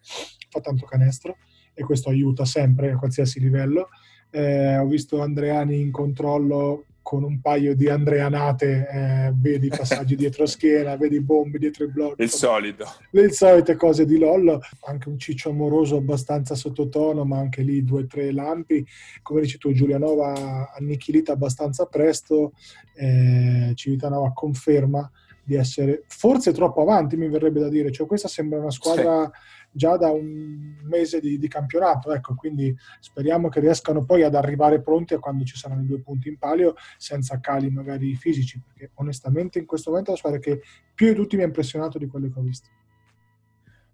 fa 0.48 0.60
tanto 0.60 0.86
canestro 0.86 1.36
e 1.74 1.82
questo 1.84 2.08
aiuta 2.08 2.44
sempre 2.44 2.90
a 2.90 2.96
qualsiasi 2.96 3.40
livello. 3.40 3.88
Eh, 4.30 4.76
ho 4.78 4.86
visto 4.86 5.22
Andreani 5.22 5.80
in 5.80 5.90
controllo 5.90 6.85
con 7.06 7.22
un 7.22 7.40
paio 7.40 7.76
di 7.76 7.88
andreanate, 7.88 8.88
eh, 8.90 9.32
vedi 9.36 9.68
passaggi 9.68 10.16
dietro 10.18 10.44
schiena, 10.44 10.96
vedi 10.96 11.20
bombe 11.20 11.56
dietro 11.56 11.84
i 11.84 11.88
blocchi. 11.88 12.20
Il 12.20 12.30
solito. 12.30 12.84
Le 13.10 13.30
solite 13.30 13.76
cose 13.76 14.04
di 14.04 14.18
Lollo, 14.18 14.60
anche 14.86 15.08
un 15.08 15.16
ciccio 15.16 15.50
amoroso 15.50 15.98
abbastanza 15.98 16.56
sottotono, 16.56 17.24
ma 17.24 17.38
anche 17.38 17.62
lì 17.62 17.84
due 17.84 18.02
o 18.02 18.06
tre 18.08 18.32
lampi. 18.32 18.84
Come 19.22 19.42
dici 19.42 19.56
tu, 19.56 19.70
Giulianova 19.70 20.72
annichilita 20.76 21.30
abbastanza 21.30 21.86
presto, 21.86 22.54
eh, 22.96 23.70
Civitanova 23.76 24.32
conferma 24.34 25.08
di 25.44 25.54
essere 25.54 26.02
forse 26.08 26.52
troppo 26.52 26.82
avanti, 26.82 27.16
mi 27.16 27.28
verrebbe 27.28 27.60
da 27.60 27.68
dire. 27.68 27.92
Cioè, 27.92 28.08
questa 28.08 28.26
sembra 28.26 28.58
una 28.58 28.72
squadra 28.72 29.30
sì. 29.32 29.55
Già 29.76 29.96
da 29.96 30.10
un 30.10 30.78
mese 30.84 31.20
di, 31.20 31.38
di, 31.38 31.48
campionato, 31.48 32.12
ecco, 32.12 32.34
quindi 32.34 32.74
speriamo 33.00 33.48
che 33.48 33.60
riescano 33.60 34.04
poi 34.04 34.22
ad 34.22 34.34
arrivare 34.34 34.80
pronti 34.80 35.14
a 35.14 35.18
quando 35.18 35.44
ci 35.44 35.56
saranno 35.56 35.82
i 35.82 35.86
due 35.86 36.00
punti 36.00 36.28
in 36.28 36.38
palio, 36.38 36.74
senza 36.96 37.38
cali 37.40 37.70
magari 37.70 38.14
fisici, 38.14 38.60
perché 38.64 38.92
onestamente 38.94 39.58
in 39.58 39.66
questo 39.66 39.90
momento 39.90 40.12
la 40.12 40.16
squadra 40.16 40.38
che 40.38 40.62
più 40.94 41.08
di 41.08 41.14
tutti 41.14 41.36
mi 41.36 41.42
ha 41.42 41.46
impressionato 41.46 41.98
di 41.98 42.06
quelle 42.06 42.32
che 42.32 42.38
ho 42.38 42.42
visto. 42.42 42.68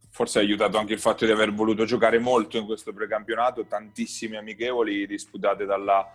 Forse 0.09 0.39
ha 0.39 0.43
aiutato 0.43 0.79
anche 0.79 0.93
il 0.93 1.01
fatto 1.01 1.25
di 1.25 1.33
aver 1.33 1.53
voluto 1.53 1.85
giocare 1.85 2.19
molto 2.19 2.59
in 2.59 2.67
questo 2.67 2.93
precampionato, 2.93 3.65
tantissimi 3.67 4.37
amichevoli 4.37 5.07
disputate 5.07 5.65
dalla, 5.65 6.07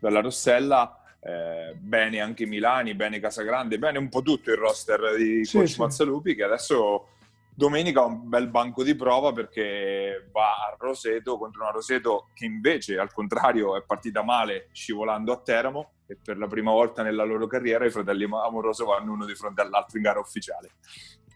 dalla 0.00 0.20
Rossella 0.20 1.02
eh, 1.24 1.76
bene 1.78 2.20
anche 2.20 2.46
Milani, 2.46 2.94
bene 2.94 3.20
Casagrande, 3.20 3.78
bene 3.78 3.98
un 3.98 4.08
po' 4.08 4.22
tutto 4.22 4.50
il 4.50 4.56
roster 4.56 5.16
di 5.16 5.44
sì, 5.44 5.58
Coach 5.58 5.68
sì. 5.68 5.80
Mazzalupi 5.80 6.34
che 6.34 6.42
adesso 6.42 7.10
domenica 7.54 8.00
ha 8.00 8.06
un 8.06 8.28
bel 8.28 8.48
banco 8.48 8.82
di 8.82 8.94
prova 8.94 9.32
perché 9.32 10.28
va 10.32 10.52
a 10.52 10.76
Roseto 10.78 11.38
contro 11.38 11.62
una 11.62 11.70
Roseto 11.70 12.28
che 12.34 12.46
invece 12.46 12.98
al 12.98 13.12
contrario 13.12 13.76
è 13.76 13.82
partita 13.84 14.22
male 14.22 14.68
scivolando 14.72 15.32
a 15.32 15.40
Teramo 15.40 15.90
e 16.06 16.18
per 16.22 16.38
la 16.38 16.46
prima 16.46 16.70
volta 16.70 17.02
nella 17.02 17.24
loro 17.24 17.46
carriera 17.46 17.84
i 17.84 17.90
fratelli 17.90 18.24
Amoroso 18.24 18.86
vanno 18.86 19.12
uno 19.12 19.26
di 19.26 19.34
fronte 19.34 19.60
all'altro 19.60 19.98
in 19.98 20.04
gara 20.04 20.18
ufficiale 20.18 20.70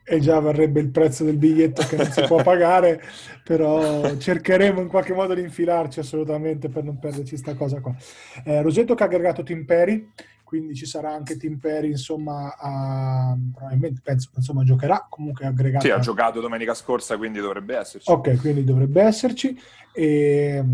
e 0.08 0.20
già 0.20 0.38
varrebbe 0.38 0.78
il 0.78 0.90
prezzo 0.90 1.24
del 1.24 1.36
biglietto 1.36 1.82
che 1.82 1.96
non 1.96 2.06
si 2.06 2.22
può 2.26 2.40
pagare, 2.40 3.02
però 3.42 4.16
cercheremo 4.16 4.80
in 4.80 4.86
qualche 4.86 5.12
modo 5.12 5.34
di 5.34 5.40
infilarci 5.40 5.98
assolutamente 5.98 6.68
per 6.68 6.84
non 6.84 7.00
perderci 7.00 7.30
questa 7.30 7.56
cosa 7.56 7.80
qua. 7.80 7.92
Eh, 8.44 8.62
Rosetto 8.62 8.94
che 8.94 9.02
ha 9.02 9.06
aggregato 9.06 9.42
Tim 9.42 9.64
Perry, 9.64 10.08
quindi 10.46 10.76
ci 10.76 10.86
sarà 10.86 11.12
anche 11.12 11.36
Tim 11.36 11.58
Perry, 11.58 11.90
insomma, 11.90 12.54
a, 12.56 13.36
probabilmente 13.52 14.00
penso 14.00 14.30
insomma 14.36 14.62
giocherà, 14.62 15.04
comunque 15.10 15.44
aggregato. 15.44 15.84
Sì, 15.84 15.90
ha 15.90 15.98
giocato 15.98 16.40
domenica 16.40 16.72
scorsa, 16.72 17.16
quindi 17.16 17.40
dovrebbe 17.40 17.76
esserci. 17.76 18.08
Ok, 18.08 18.36
quindi 18.36 18.62
dovrebbe 18.62 19.02
esserci. 19.02 19.58
E, 19.92 20.64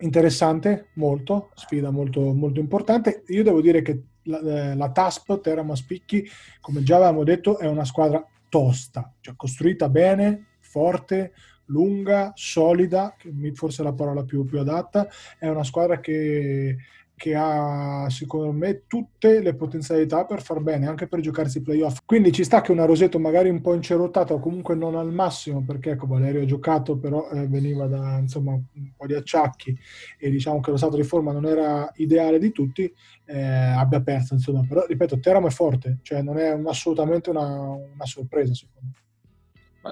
interessante, 0.00 0.88
molto, 0.94 1.50
sfida 1.54 1.90
molto, 1.90 2.34
molto 2.34 2.58
importante. 2.58 3.22
Io 3.28 3.44
devo 3.44 3.60
dire 3.60 3.82
che 3.82 4.02
la, 4.24 4.40
eh, 4.40 4.74
la 4.74 4.90
TASP 4.90 5.40
Teramo 5.40 5.76
Spicchi, 5.76 6.28
come 6.60 6.82
già 6.82 6.96
avevamo 6.96 7.22
detto, 7.22 7.58
è 7.58 7.68
una 7.68 7.84
squadra 7.84 8.26
tosta, 8.48 9.14
cioè 9.20 9.36
costruita 9.36 9.88
bene, 9.88 10.56
forte, 10.58 11.34
lunga, 11.66 12.32
solida, 12.34 13.14
forse 13.54 13.82
è 13.82 13.84
la 13.84 13.92
parola 13.92 14.24
più, 14.24 14.44
più 14.44 14.58
adatta, 14.58 15.08
è 15.38 15.46
una 15.46 15.62
squadra 15.62 16.00
che, 16.00 16.78
che, 17.22 17.36
ha 17.36 18.06
secondo 18.08 18.50
me 18.50 18.82
tutte 18.88 19.40
le 19.40 19.54
potenzialità 19.54 20.24
per 20.24 20.42
far 20.42 20.58
bene, 20.58 20.88
anche 20.88 21.06
per 21.06 21.20
giocarsi 21.20 21.58
i 21.58 21.62
playoff. 21.62 21.98
Quindi 22.04 22.32
ci 22.32 22.42
sta 22.42 22.60
che 22.60 22.72
una 22.72 22.84
Roseto 22.84 23.20
magari 23.20 23.48
un 23.48 23.60
po' 23.60 23.74
incerottata 23.74 24.34
o 24.34 24.40
comunque 24.40 24.74
non 24.74 24.96
al 24.96 25.12
massimo, 25.12 25.62
perché 25.64 25.90
ecco 25.90 26.08
Valerio 26.08 26.42
ha 26.42 26.46
giocato, 26.46 26.96
però 26.98 27.30
eh, 27.30 27.46
veniva 27.46 27.86
da 27.86 28.18
insomma 28.18 28.54
un 28.54 28.90
po' 28.96 29.06
di 29.06 29.14
acciacchi 29.14 29.78
e 30.18 30.30
diciamo 30.30 30.58
che 30.58 30.72
lo 30.72 30.76
stato 30.76 30.96
di 30.96 31.04
forma 31.04 31.30
non 31.30 31.46
era 31.46 31.88
ideale 31.94 32.40
di 32.40 32.50
tutti, 32.50 32.92
eh, 33.26 33.40
abbia 33.40 34.00
perso 34.00 34.34
insomma. 34.34 34.64
Però 34.66 34.84
ripeto, 34.84 35.20
Teramo 35.20 35.46
è 35.46 35.50
forte, 35.50 35.98
cioè 36.02 36.22
non 36.22 36.38
è 36.38 36.52
un, 36.52 36.66
assolutamente 36.66 37.30
una, 37.30 37.46
una 37.46 38.04
sorpresa 38.04 38.52
secondo 38.52 38.80
me 38.82 39.00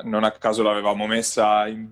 non 0.05 0.23
a 0.23 0.31
caso 0.31 0.63
l'avevamo 0.63 1.05
messa 1.09 1.67
in, 1.67 1.89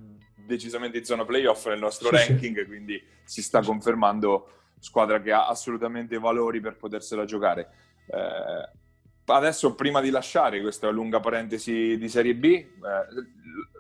decisamente 0.47 0.99
in 0.99 1.05
zona 1.05 1.25
playoff 1.25 1.67
nel 1.67 1.81
nostro 1.81 2.09
sì, 2.09 2.29
ranking, 2.29 2.61
sì. 2.61 2.65
quindi 2.65 3.03
si 3.25 3.43
sta 3.43 3.61
confermando 3.61 4.58
squadra 4.79 5.21
che 5.21 5.33
ha 5.33 5.47
assolutamente 5.47 6.19
valori 6.19 6.61
per 6.61 6.77
potersela 6.77 7.25
giocare. 7.25 7.71
Eh, 8.07 8.71
adesso, 9.27 9.75
prima 9.75 10.01
di 10.01 10.11
lasciare 10.11 10.61
questa 10.61 10.89
lunga 10.91 11.21
parentesi 11.21 11.97
di 11.99 12.09
Serie 12.09 12.35
B, 12.35 12.45
eh, 12.45 12.69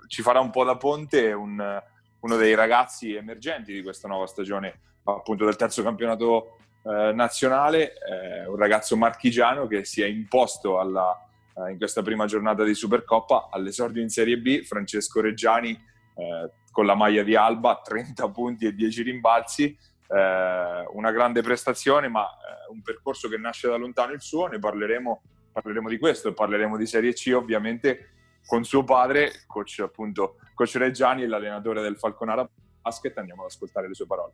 ci 0.08 0.22
farà 0.22 0.40
un 0.40 0.50
po' 0.50 0.64
da 0.64 0.76
ponte 0.76 1.32
un, 1.32 1.82
uno 2.20 2.36
dei 2.36 2.54
ragazzi 2.54 3.14
emergenti 3.14 3.72
di 3.72 3.82
questa 3.82 4.08
nuova 4.08 4.26
stagione, 4.26 4.80
appunto 5.04 5.44
del 5.44 5.56
terzo 5.56 5.82
campionato 5.82 6.58
eh, 6.82 7.12
nazionale, 7.12 7.92
eh, 7.92 8.46
un 8.46 8.56
ragazzo 8.56 8.96
marchigiano 8.96 9.66
che 9.66 9.84
si 9.84 10.02
è 10.02 10.06
imposto 10.06 10.78
alla, 10.78 11.14
eh, 11.54 11.72
in 11.72 11.76
questa 11.76 12.02
prima 12.02 12.26
giornata 12.26 12.64
di 12.64 12.74
Supercoppa 12.74 13.48
all'esordio 13.50 14.02
in 14.02 14.08
Serie 14.08 14.38
B, 14.38 14.62
Francesco 14.62 15.20
Reggiani 15.20 15.70
eh, 15.70 16.50
con 16.70 16.86
la 16.86 16.94
maglia 16.94 17.22
di 17.22 17.34
Alba, 17.34 17.80
30 17.82 18.30
punti 18.30 18.66
e 18.66 18.74
10 18.74 19.02
rimbalzi, 19.02 19.76
eh, 20.08 20.84
una 20.92 21.10
grande 21.12 21.42
prestazione, 21.42 22.08
ma 22.08 22.24
eh, 22.24 22.72
un 22.72 22.82
percorso 22.82 23.28
che 23.28 23.36
nasce 23.36 23.68
da 23.68 23.76
lontano 23.76 24.12
il 24.12 24.20
suo, 24.20 24.46
ne 24.46 24.58
parleremo, 24.58 25.22
parleremo 25.52 25.88
di 25.88 25.98
questo 25.98 26.32
parleremo 26.32 26.76
di 26.76 26.86
Serie 26.86 27.12
C 27.12 27.32
ovviamente 27.34 28.10
con 28.46 28.64
suo 28.64 28.82
padre, 28.84 29.44
coach 29.46 29.80
appunto, 29.80 30.38
coach 30.54 30.76
Reggiani, 30.76 31.26
l'allenatore 31.26 31.82
del 31.82 31.98
Falconara 31.98 32.48
Basket, 32.80 33.18
andiamo 33.18 33.42
ad 33.42 33.48
ascoltare 33.48 33.88
le 33.88 33.94
sue 33.94 34.06
parole. 34.06 34.32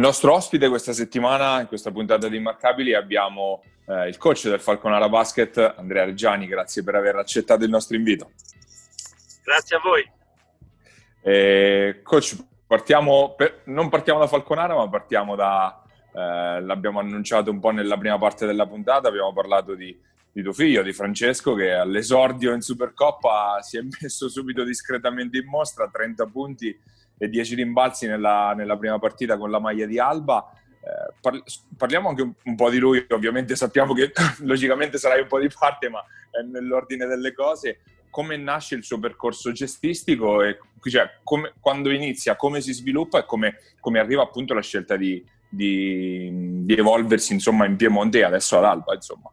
Il 0.00 0.06
nostro 0.06 0.32
ospite 0.32 0.70
questa 0.70 0.94
settimana, 0.94 1.60
in 1.60 1.66
questa 1.66 1.90
puntata 1.90 2.26
di 2.26 2.38
Immarcabili, 2.38 2.94
abbiamo 2.94 3.62
eh, 3.86 4.08
il 4.08 4.16
coach 4.16 4.48
del 4.48 4.58
Falconara 4.58 5.10
Basket, 5.10 5.74
Andrea 5.76 6.06
Reggiani. 6.06 6.46
Grazie 6.46 6.82
per 6.82 6.94
aver 6.94 7.16
accettato 7.16 7.64
il 7.64 7.68
nostro 7.68 7.96
invito. 7.98 8.30
Grazie 9.44 9.76
a 9.76 9.80
voi. 9.84 10.10
Eh, 11.20 12.00
coach, 12.02 12.34
partiamo 12.66 13.34
per, 13.36 13.60
non 13.64 13.90
partiamo 13.90 14.20
da 14.20 14.26
Falconara, 14.26 14.74
ma 14.74 14.88
partiamo 14.88 15.36
da... 15.36 15.82
Eh, 16.14 16.62
l'abbiamo 16.62 16.98
annunciato 16.98 17.50
un 17.50 17.60
po' 17.60 17.70
nella 17.70 17.98
prima 17.98 18.16
parte 18.16 18.46
della 18.46 18.66
puntata, 18.66 19.08
abbiamo 19.08 19.34
parlato 19.34 19.74
di, 19.74 19.94
di 20.32 20.42
tuo 20.42 20.54
figlio, 20.54 20.82
di 20.82 20.94
Francesco, 20.94 21.52
che 21.52 21.74
all'esordio 21.74 22.54
in 22.54 22.62
Supercoppa 22.62 23.58
si 23.60 23.76
è 23.76 23.82
messo 24.00 24.30
subito 24.30 24.64
discretamente 24.64 25.36
in 25.36 25.46
mostra, 25.46 25.90
30 25.92 26.24
punti 26.24 26.74
e 27.22 27.28
10 27.28 27.54
rimbalzi 27.54 28.06
nella, 28.06 28.54
nella, 28.56 28.78
prima 28.78 28.98
partita 28.98 29.36
con 29.36 29.50
la 29.50 29.58
maglia 29.58 29.84
di 29.84 29.98
Alba. 29.98 30.50
Eh, 30.82 31.42
parliamo 31.76 32.08
anche 32.08 32.22
un, 32.22 32.54
po' 32.54 32.70
di 32.70 32.78
lui, 32.78 33.04
ovviamente 33.10 33.54
sappiamo 33.56 33.92
che 33.92 34.10
logicamente 34.40 34.96
sarai 34.96 35.20
un 35.20 35.26
po' 35.28 35.38
di 35.38 35.50
parte, 35.56 35.90
ma 35.90 36.02
è 36.30 36.40
nell'ordine 36.42 37.06
delle 37.06 37.34
cose. 37.34 37.80
Come 38.08 38.38
nasce 38.38 38.74
il 38.74 38.84
suo 38.84 38.98
percorso 38.98 39.52
gestistico 39.52 40.42
e 40.42 40.58
cioè, 40.88 41.18
come, 41.22 41.52
quando 41.60 41.90
inizia, 41.90 42.36
come 42.36 42.62
si 42.62 42.72
sviluppa 42.72 43.18
e 43.18 43.26
come, 43.26 43.58
come 43.80 43.98
arriva 43.98 44.22
appunto 44.22 44.54
la 44.54 44.62
scelta 44.62 44.96
di, 44.96 45.22
di, 45.46 46.64
di, 46.64 46.74
evolversi 46.74 47.34
insomma 47.34 47.66
in 47.66 47.76
Piemonte 47.76 48.20
e 48.20 48.24
adesso 48.24 48.56
ad 48.56 48.64
Alba 48.64 48.94
insomma. 48.94 49.30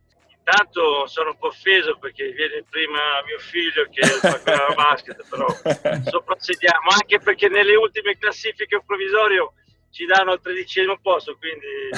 Intanto 0.47 1.05
sono 1.07 1.31
un 1.31 1.37
po' 1.37 1.47
offeso 1.47 1.97
perché 1.97 2.31
viene 2.31 2.63
prima 2.69 2.97
mio 3.25 3.37
figlio 3.37 3.85
che 3.91 4.01
fa 4.07 4.31
giocare 4.31 4.63
a 4.63 4.73
basket, 4.73 5.27
però 5.27 5.45
soprassediamo, 6.09 6.87
anche 6.89 7.19
perché 7.19 7.49
nelle 7.49 7.75
ultime 7.75 8.17
classifiche 8.17 8.81
provvisorio 8.85 9.51
ci 9.91 10.05
danno 10.05 10.31
al 10.31 10.41
tredicesimo 10.41 10.99
posto, 11.01 11.37
quindi, 11.37 11.91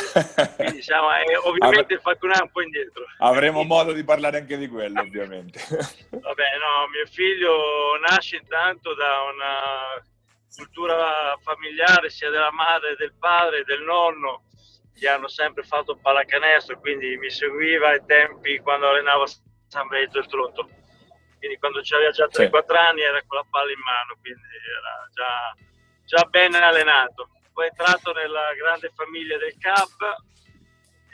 quindi 0.56 0.82
siamo, 0.82 1.14
eh, 1.14 1.38
ovviamente 1.46 1.94
il 1.94 2.00
Falconà 2.00 2.40
è 2.40 2.42
un 2.42 2.50
po' 2.50 2.64
indietro. 2.64 3.06
Avremo 3.20 3.62
modo 3.64 3.94
di 3.94 4.04
parlare 4.04 4.40
anche 4.40 4.58
di 4.58 4.68
quello, 4.68 5.00
ovviamente. 5.00 5.60
Vabbè, 6.10 6.48
no, 6.58 6.88
mio 6.90 7.06
figlio 7.06 8.00
nasce 8.08 8.38
intanto 8.38 8.96
da 8.96 9.30
una 9.32 10.04
cultura 10.56 11.38
familiare 11.44 12.10
sia 12.10 12.32
della 12.32 12.52
madre, 12.52 12.96
del 12.98 13.14
padre, 13.20 13.64
del 13.64 13.84
nonno, 13.84 14.46
che 15.00 15.08
hanno 15.08 15.28
sempre 15.28 15.64
fatto 15.64 15.96
pallacanestro, 15.96 16.80
quindi 16.80 17.18
mi 17.18 17.30
seguiva 17.30 17.90
ai 17.90 18.06
tempi 18.06 18.60
quando 18.60 18.90
allenavo 18.90 19.26
San 19.68 19.88
Benedetto 19.88 20.20
del 20.20 20.30
Tronto. 20.30 20.70
Quindi 21.40 21.58
quando 21.58 21.80
c'aveva 21.82 22.12
già 22.12 22.26
3-4 22.26 22.30
sì. 22.30 22.76
anni 22.76 23.02
era 23.02 23.24
con 23.26 23.38
la 23.38 23.46
palla 23.50 23.72
in 23.72 23.80
mano, 23.80 24.18
quindi 24.20 24.42
era 24.42 25.08
già, 25.14 25.56
già 26.06 26.24
ben 26.26 26.54
allenato. 26.54 27.30
Poi 27.54 27.66
è 27.66 27.70
entrato 27.70 28.12
nella 28.12 28.54
grande 28.56 28.92
famiglia 28.94 29.38
del 29.38 29.56
CAP 29.58 30.28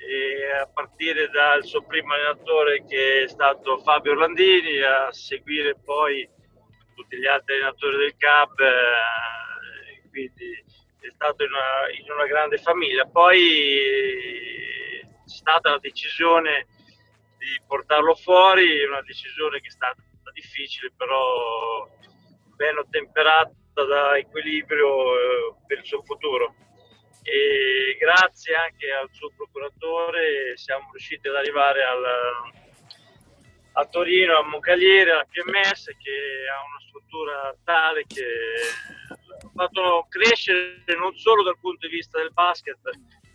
e 0.08 0.51
a 0.62 0.68
partire 0.68 1.30
dal 1.30 1.63
suo 1.63 1.84
primo 1.84 2.13
allenatore 2.13 2.84
che 2.86 3.24
è 3.24 3.27
stato 3.27 3.77
Fabio 3.80 4.12
Orlandini, 4.12 4.82
a 4.82 5.12
seguire 5.12 5.75
poi 5.84 6.27
tutti 6.96 7.18
gli 7.18 7.27
altri 7.27 7.56
allenatori 7.56 7.98
del 7.98 8.15
CAP, 8.18 8.60
eh, 8.60 10.10
quindi 10.10 10.63
è 11.07 11.12
stato 11.13 11.43
in 11.43 11.51
una, 11.51 11.91
in 11.91 12.12
una 12.12 12.25
grande 12.25 12.57
famiglia. 12.57 13.05
Poi 13.05 13.77
è 15.01 15.07
stata 15.25 15.71
la 15.71 15.79
decisione 15.79 16.67
di 17.38 17.62
portarlo 17.67 18.15
fuori, 18.15 18.83
una 18.83 19.01
decisione 19.01 19.59
che 19.59 19.67
è 19.67 19.71
stata 19.71 20.01
difficile, 20.33 20.91
però 20.95 21.88
ben 22.55 22.77
ottemperata 22.77 23.53
da 23.74 24.17
equilibrio 24.17 25.15
eh, 25.15 25.55
per 25.67 25.79
il 25.79 25.85
suo 25.85 26.01
futuro. 26.03 26.55
E 27.21 27.97
grazie 28.00 28.55
anche 28.55 28.91
al 28.91 29.09
suo 29.12 29.31
procuratore 29.35 30.55
siamo 30.57 30.89
riusciti 30.91 31.27
ad 31.27 31.35
arrivare 31.35 31.83
al, 31.83 32.03
a 33.74 33.85
Torino, 33.87 34.37
a 34.37 34.44
Moncaliere, 34.44 35.11
alla 35.11 35.25
PMS, 35.27 35.85
che 35.85 36.46
ha 36.51 36.63
una 36.63 36.79
struttura 36.87 37.55
tale 37.63 38.05
che 38.07 38.25
fatto 39.55 40.05
crescere 40.09 40.83
non 40.98 41.15
solo 41.15 41.41
dal 41.41 41.57
punto 41.59 41.87
di 41.87 41.96
vista 41.96 42.20
del 42.20 42.33
basket, 42.33 42.77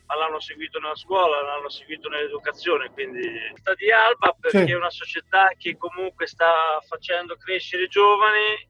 ma 0.06 0.16
l'hanno 0.16 0.40
seguito 0.40 0.78
nella 0.78 0.94
scuola, 0.94 1.40
l'hanno 1.40 1.70
seguito 1.70 2.08
nell'educazione, 2.08 2.90
quindi 2.90 3.22
sta 3.54 3.74
di 3.74 3.90
Alba 3.90 4.36
perché 4.38 4.66
sì. 4.66 4.72
è 4.72 4.76
una 4.76 4.90
società 4.90 5.52
che 5.56 5.76
comunque 5.76 6.26
sta 6.26 6.80
facendo 6.86 7.36
crescere 7.36 7.84
i 7.84 7.88
giovani 7.88 8.68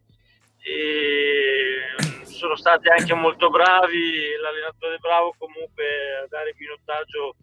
e 0.62 2.24
sono 2.24 2.56
stati 2.56 2.88
anche 2.88 3.14
molto 3.14 3.50
bravi, 3.50 4.36
l'allenatore 4.40 4.98
bravo 4.98 5.34
comunque 5.38 5.84
a 6.22 6.26
dare 6.28 6.54
minutaggio 6.56 7.34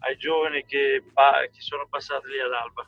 ai 0.00 0.16
giovani 0.16 0.64
che, 0.64 1.02
che 1.52 1.60
sono 1.60 1.86
passati 1.88 2.28
lì 2.28 2.40
ad 2.40 2.52
Alba 2.52 2.86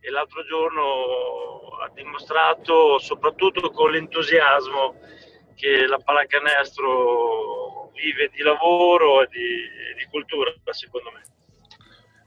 e 0.00 0.10
l'altro 0.10 0.44
giorno 0.44 1.78
ha 1.80 1.90
dimostrato 1.94 2.98
soprattutto 2.98 3.70
con 3.70 3.90
l'entusiasmo 3.90 5.00
che 5.54 5.86
la 5.86 5.98
pallacanestro 5.98 7.90
vive 7.94 8.30
di 8.32 8.42
lavoro 8.42 9.22
e 9.22 9.28
di, 9.30 9.96
di 9.96 10.06
cultura 10.10 10.52
secondo 10.70 11.10
me. 11.12 11.22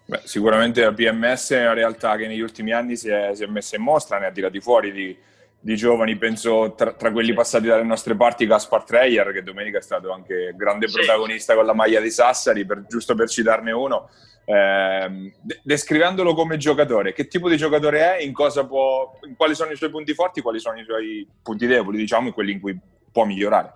Beh, 0.06 0.22
sicuramente 0.24 0.82
la 0.82 0.94
PMS 0.94 1.52
è 1.52 1.62
una 1.64 1.74
realtà 1.74 2.16
che 2.16 2.28
negli 2.28 2.40
ultimi 2.40 2.72
anni 2.72 2.96
si 2.96 3.10
è, 3.10 3.32
si 3.34 3.44
è 3.44 3.48
messa 3.48 3.76
in 3.76 3.82
mostra, 3.82 4.18
ne 4.18 4.28
ha 4.28 4.32
tirati 4.32 4.62
fuori 4.62 4.94
di, 4.94 5.18
di 5.60 5.76
giovani, 5.76 6.16
penso 6.16 6.76
tra, 6.76 6.94
tra, 6.94 7.12
quelli 7.12 7.34
passati 7.34 7.68
dalle 7.68 7.84
nostre 7.84 8.16
parti 8.16 8.48
Gaspar 8.48 8.86
Treyer, 8.86 9.34
che 9.34 9.44
domenica 9.44 9.80
è 9.80 9.82
stato 9.82 10.14
anche 10.14 10.54
grande 10.56 10.88
protagonista 10.90 11.52
sì. 11.52 11.58
con 11.58 11.68
la 11.68 11.74
maglia 11.74 12.00
di 12.00 12.10
Sassari, 12.10 12.66
per, 12.66 12.86
giusto 12.88 13.16
per 13.16 13.28
citarne 13.28 13.72
uno. 13.74 14.10
Eh, 14.46 15.34
descrivendolo 15.62 16.34
come 16.34 16.56
giocatore, 16.56 17.12
che 17.12 17.28
tipo 17.28 17.50
di 17.50 17.58
giocatore 17.58 18.16
è, 18.16 18.22
in, 18.22 18.32
può, 18.32 19.20
in 19.28 19.36
quali 19.36 19.56
sono 19.56 19.72
i 19.72 19.76
suoi 19.76 19.90
punti 19.90 20.14
forti, 20.14 20.40
quali 20.40 20.60
sono 20.60 20.80
i 20.80 20.86
suoi 20.86 21.28
punti 21.44 21.68
deboli, 21.68 21.98
diciamo, 21.98 22.28
in 22.28 22.34
quelli 22.34 22.54
in 22.54 22.62
cui 22.62 22.80
può 23.18 23.26
migliorare? 23.26 23.74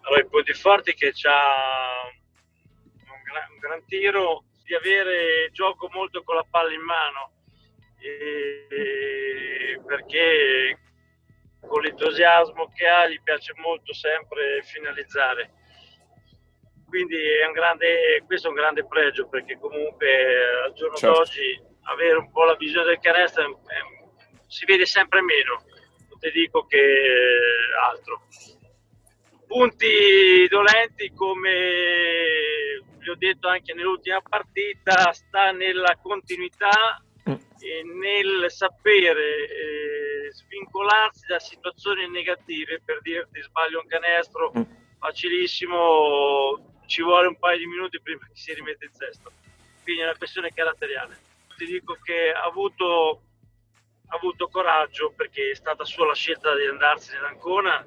Allora, 0.00 0.22
i 0.22 0.26
punti 0.26 0.54
forti 0.54 0.94
che 0.94 1.12
ha 1.28 2.08
un 2.08 3.22
gran, 3.22 3.50
un 3.52 3.58
gran 3.58 3.84
tiro, 3.84 4.44
di 4.64 4.74
avere 4.74 5.50
gioco 5.52 5.90
molto 5.92 6.22
con 6.22 6.36
la 6.36 6.46
palla 6.48 6.72
in 6.72 6.80
mano, 6.80 7.32
e, 7.98 9.78
perché 9.86 10.78
con 11.60 11.82
l'entusiasmo 11.82 12.72
che 12.74 12.86
ha 12.86 13.06
gli 13.06 13.20
piace 13.22 13.52
molto 13.56 13.92
sempre 13.92 14.62
finalizzare 14.62 15.52
quindi 16.88 17.16
è 17.16 17.46
un 17.46 17.52
grande, 17.52 18.24
questo 18.26 18.48
è 18.48 18.50
un 18.50 18.56
grande 18.56 18.84
pregio 18.84 19.28
perché 19.28 19.56
comunque 19.60 20.08
eh, 20.08 20.64
al 20.64 20.72
giorno 20.72 20.96
certo. 20.96 21.18
d'oggi 21.18 21.62
avere 21.82 22.16
un 22.16 22.32
po' 22.32 22.44
la 22.44 22.56
visione 22.56 22.86
del 22.86 22.98
canestro 22.98 23.60
si 24.48 24.64
vede 24.64 24.84
sempre 24.86 25.20
meno, 25.20 25.62
ti 26.20 26.30
dico 26.30 26.66
che 26.66 27.02
altro. 27.90 28.22
Punti 29.46 30.46
dolenti 30.48 31.12
come 31.12 32.82
vi 32.98 33.10
ho 33.10 33.16
detto 33.16 33.48
anche 33.48 33.74
nell'ultima 33.74 34.20
partita 34.20 35.12
sta 35.12 35.50
nella 35.50 35.98
continuità 36.00 37.02
mm. 37.28 37.32
e 37.32 37.82
nel 37.82 38.50
sapere 38.50 39.48
eh, 39.48 40.32
svincolarsi 40.32 41.26
da 41.26 41.40
situazioni 41.40 42.08
negative 42.08 42.80
per 42.84 43.00
dirti 43.00 43.42
sbaglio 43.42 43.80
un 43.80 43.86
canestro 43.88 44.52
mm. 44.56 44.62
facilissimo 44.98 46.70
ci 46.90 47.02
vuole 47.02 47.28
un 47.28 47.38
paio 47.38 47.58
di 47.58 47.66
minuti 47.66 48.00
prima 48.00 48.26
che 48.28 48.34
si 48.34 48.52
rimette 48.52 48.84
in 48.84 48.92
sesto. 48.92 49.30
Quindi 49.82 50.02
è 50.02 50.04
una 50.04 50.16
questione 50.16 50.50
caratteriale. 50.52 51.18
Ti 51.56 51.64
dico 51.64 51.96
che 52.02 52.32
ha 52.32 52.42
avuto, 52.42 53.22
avuto 54.10 54.48
coraggio 54.48 55.12
perché 55.14 55.50
è 55.50 55.54
stata 55.54 55.84
sua 55.84 56.06
la 56.06 56.14
scelta 56.14 56.54
di 56.54 56.66
andarsene 56.66 57.18
ad 57.18 57.24
Ancona 57.24 57.86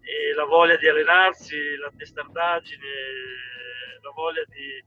e 0.00 0.34
la 0.34 0.44
voglia 0.44 0.76
di 0.76 0.88
allenarsi, 0.88 1.76
la 1.76 1.92
testardaggine, 1.96 2.88
la 4.00 4.10
voglia 4.10 4.44
di 4.44 4.84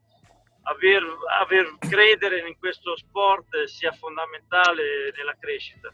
aver, 0.64 1.04
aver 1.42 1.78
credere 1.80 2.48
in 2.48 2.58
questo 2.58 2.96
sport 2.96 3.64
sia 3.66 3.92
fondamentale 3.92 5.12
nella 5.16 5.36
crescita. 5.38 5.90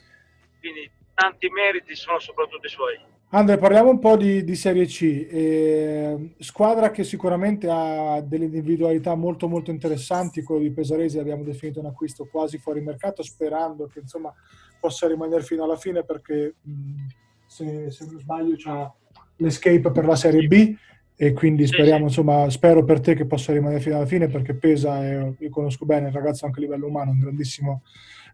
Quindi 0.59 0.89
tanti 1.13 1.49
meriti 1.49 1.95
sono 1.95 2.19
soprattutto 2.19 2.67
i 2.67 2.69
suoi. 2.69 3.14
Andre, 3.35 3.57
parliamo 3.57 3.89
un 3.89 3.99
po' 3.99 4.15
di, 4.15 4.45
di 4.45 4.55
Serie 4.55 4.85
C. 4.85 5.27
Eh, 5.29 6.35
squadra 6.39 6.89
che 6.91 7.03
sicuramente 7.03 7.67
ha 7.69 8.21
delle 8.21 8.45
individualità 8.45 9.13
molto 9.15 9.49
molto 9.49 9.71
interessanti. 9.71 10.41
Quello 10.41 10.61
di 10.61 10.71
Pesaresi 10.71 11.19
abbiamo 11.19 11.43
definito 11.43 11.81
un 11.81 11.87
acquisto 11.87 12.29
quasi 12.31 12.59
fuori 12.59 12.79
mercato, 12.79 13.23
sperando 13.23 13.87
che 13.87 13.99
insomma 13.99 14.33
possa 14.79 15.09
rimanere 15.09 15.43
fino 15.43 15.65
alla 15.65 15.75
fine 15.75 16.05
perché 16.05 16.55
mh, 16.61 17.07
se, 17.45 17.91
se, 17.91 18.05
non 18.05 18.19
sbaglio 18.19 18.55
c'ha 18.55 18.89
l'escape 19.35 19.91
per 19.91 20.05
la 20.05 20.15
Serie 20.15 20.47
B. 20.47 20.73
e 21.17 21.33
quindi 21.33 21.67
speriamo, 21.67 22.05
insomma, 22.05 22.49
spero 22.49 22.85
per 22.85 23.01
te 23.01 23.15
che 23.15 23.25
possa 23.25 23.51
rimanere 23.51 23.81
fino 23.81 23.97
alla 23.97 24.05
fine 24.05 24.27
perché 24.27 24.53
pesa 24.55 25.05
e 25.05 25.35
io 25.37 25.49
conosco 25.49 25.85
bene 25.85 26.07
il 26.07 26.13
ragazzo 26.13 26.45
anche 26.45 26.59
a 26.59 26.63
livello 26.63 26.87
umano, 26.87 27.11
un 27.11 27.19
grandissimo, 27.19 27.81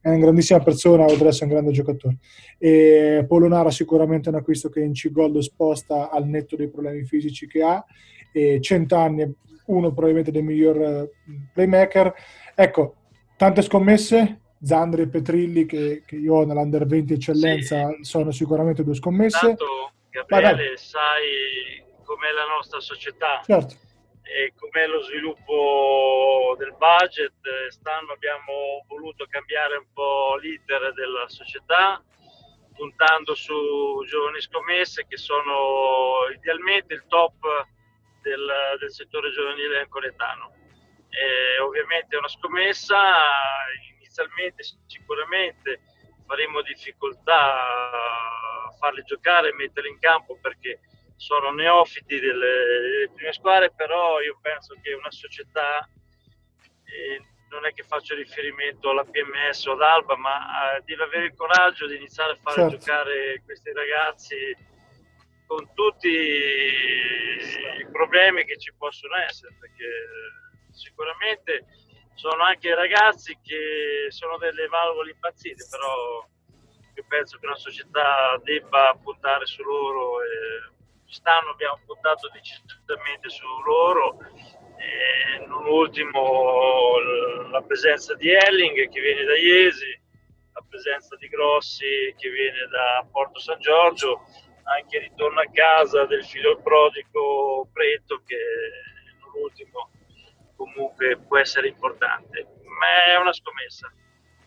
è 0.02 0.10
una 0.10 0.18
grandissima 0.18 0.60
persona, 0.60 1.04
oltre 1.04 1.22
ad 1.22 1.28
essere 1.28 1.46
un 1.46 1.52
grande 1.52 1.72
giocatore. 1.72 2.18
E 2.58 3.24
Polonara 3.28 3.70
sicuramente 3.70 4.30
è 4.30 4.34
un 4.34 4.40
acquisto 4.40 4.70
che 4.70 4.82
in 4.82 4.94
C-Gold 4.94 5.38
sposta 5.40 6.10
al 6.10 6.26
netto 6.28 6.56
dei 6.56 6.70
problemi 6.70 7.06
fisici 7.06 7.48
che 7.48 7.62
ha 7.62 7.84
e 8.34 8.60
100 8.60 8.96
anni, 8.96 9.34
uno 9.66 9.90
probabilmente 9.90 10.32
dei 10.32 10.42
miglior 10.42 11.10
playmaker. 11.54 12.14
Ecco, 12.56 12.96
tante 13.38 13.62
scommesse, 13.62 14.40
Zandri 14.64 15.04
e 15.04 15.08
Petrilli 15.08 15.66
che, 15.66 16.04
che 16.06 16.16
io 16.16 16.36
ho 16.36 16.46
nell'Under 16.46 16.86
20 16.86 17.14
eccellenza 17.14 17.90
sì. 17.90 18.04
sono 18.04 18.32
sicuramente 18.32 18.84
due 18.84 18.96
scommesse. 18.96 19.40
Tanto, 19.40 19.92
Gabriele, 20.10 20.78
sai 20.78 21.84
com'è 22.04 22.32
la 22.32 22.56
nostra 22.56 22.80
società 22.80 23.42
certo. 23.46 23.76
E 24.34 24.54
com'è 24.58 24.88
lo 24.88 25.02
sviluppo 25.02 26.56
del 26.58 26.74
budget. 26.78 27.34
Quest'anno 27.42 28.14
abbiamo 28.14 28.86
voluto 28.88 29.26
cambiare 29.28 29.76
un 29.76 29.92
po' 29.94 30.38
l'iter 30.38 30.94
della 30.94 31.28
società 31.28 32.02
puntando 32.74 33.36
su 33.36 33.54
giovani 34.08 34.40
scommesse 34.40 35.06
che 35.08 35.18
sono 35.18 36.30
idealmente 36.34 36.94
il 36.94 37.04
top 37.08 37.36
del, 38.22 38.78
del 38.80 38.92
settore 38.92 39.32
giovanile 39.32 39.82
ancoretano. 39.82 40.54
E 41.10 41.60
ovviamente 41.60 42.16
è 42.16 42.20
una 42.20 42.30
scommessa, 42.30 42.98
inizialmente 43.98 44.64
sicuramente 44.88 45.82
faremo 46.26 46.62
difficoltà 46.62 47.60
a 48.66 48.72
farli 48.80 49.04
giocare 49.04 49.50
e 49.50 49.54
metterli 49.54 49.90
in 49.90 50.00
campo 50.00 50.38
perché 50.42 50.80
sono 51.22 51.52
neofiti 51.52 52.20
delle, 52.20 53.12
prime 53.14 53.32
squadre, 53.32 53.72
però 53.76 54.20
io 54.22 54.40
penso 54.42 54.76
che 54.82 54.94
una 54.94 55.12
società, 55.12 55.88
eh, 56.84 57.22
non 57.50 57.64
è 57.68 57.74
che 57.74 57.84
faccio 57.84 58.16
riferimento 58.16 58.90
alla 58.90 59.04
PMS 59.04 59.66
o 59.68 59.74
ad 59.74 59.82
Alba, 59.82 60.18
ma 60.18 60.78
eh, 60.78 60.82
deve 60.84 61.04
avere 61.04 61.26
il 61.26 61.36
coraggio 61.36 61.86
di 61.86 61.98
iniziare 61.98 62.32
a 62.32 62.40
fare 62.42 62.62
certo. 62.62 62.78
giocare 62.78 63.44
questi 63.46 63.72
ragazzi 63.72 64.36
con 65.46 65.72
tutti 65.76 66.08
i 66.08 67.86
problemi 67.92 68.44
che 68.44 68.58
ci 68.58 68.74
possono 68.76 69.16
essere, 69.18 69.56
perché 69.60 70.72
sicuramente 70.72 71.66
sono 72.16 72.42
anche 72.42 72.74
ragazzi 72.74 73.38
che 73.44 74.08
sono 74.10 74.40
delle 74.40 74.66
valvole 74.66 75.12
impazzite, 75.12 75.68
però 75.70 76.28
io 76.96 77.06
penso 77.08 77.38
che 77.38 77.46
una 77.46 77.56
società 77.56 78.42
debba 78.44 78.98
puntare 79.04 79.46
su 79.46 79.62
loro. 79.62 80.24
E 80.24 80.80
quest'anno 81.12 81.52
abbiamo 81.52 81.78
puntato 81.86 82.30
decisamente 82.32 83.30
su 83.30 83.46
loro. 83.66 84.18
E 84.78 85.46
non 85.46 85.68
ultimo 85.68 86.98
la 87.52 87.62
presenza 87.62 88.16
di 88.16 88.32
Elling 88.32 88.90
che 88.90 89.02
viene 89.02 89.26
da 89.26 89.38
Iesi, 89.38 90.00
la 90.54 90.64
presenza 90.68 91.16
di 91.18 91.28
Grossi 91.28 92.16
che 92.18 92.30
viene 92.30 92.66
da 92.72 93.06
Porto 93.12 93.40
San 93.40 93.60
Giorgio 93.60 94.24
anche 94.64 94.98
il 94.98 95.04
ritorno 95.04 95.42
a 95.42 95.50
casa 95.52 96.06
del 96.06 96.24
figlio 96.24 96.60
prodigo 96.62 97.68
Preto 97.74 98.22
che 98.26 98.38
non 99.20 99.44
ultimo 99.44 99.92
comunque 100.56 101.18
può 101.28 101.38
essere 101.38 101.68
importante, 101.68 102.48
ma 102.64 103.12
è 103.12 103.18
una 103.18 103.34
scommessa. 103.34 103.92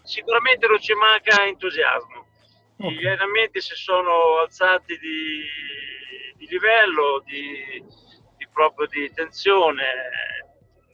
Sicuramente 0.03 0.67
non 0.67 0.81
ci 0.81 0.95
manca 0.95 1.45
entusiasmo. 1.45 2.27
Gli 2.77 3.07
allenamenti 3.07 3.61
si 3.61 3.75
sono 3.75 4.39
alzati 4.39 4.99
di, 4.99 5.43
di 6.45 6.49
livello, 6.49 7.23
di, 7.25 7.83
di, 8.37 8.49
proprio 8.53 8.87
di 8.87 9.11
tensione. 9.13 9.85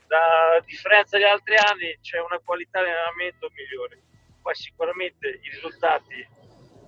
Da 0.06 0.60
differenza 0.64 1.16
degli 1.16 1.26
altri 1.26 1.54
anni 1.56 1.98
c'è 2.00 2.20
una 2.20 2.40
qualità 2.42 2.82
di 2.82 2.88
allenamento 2.88 3.48
migliore. 3.54 4.02
Poi 4.42 4.54
sicuramente 4.54 5.28
i 5.28 5.48
risultati 5.50 6.26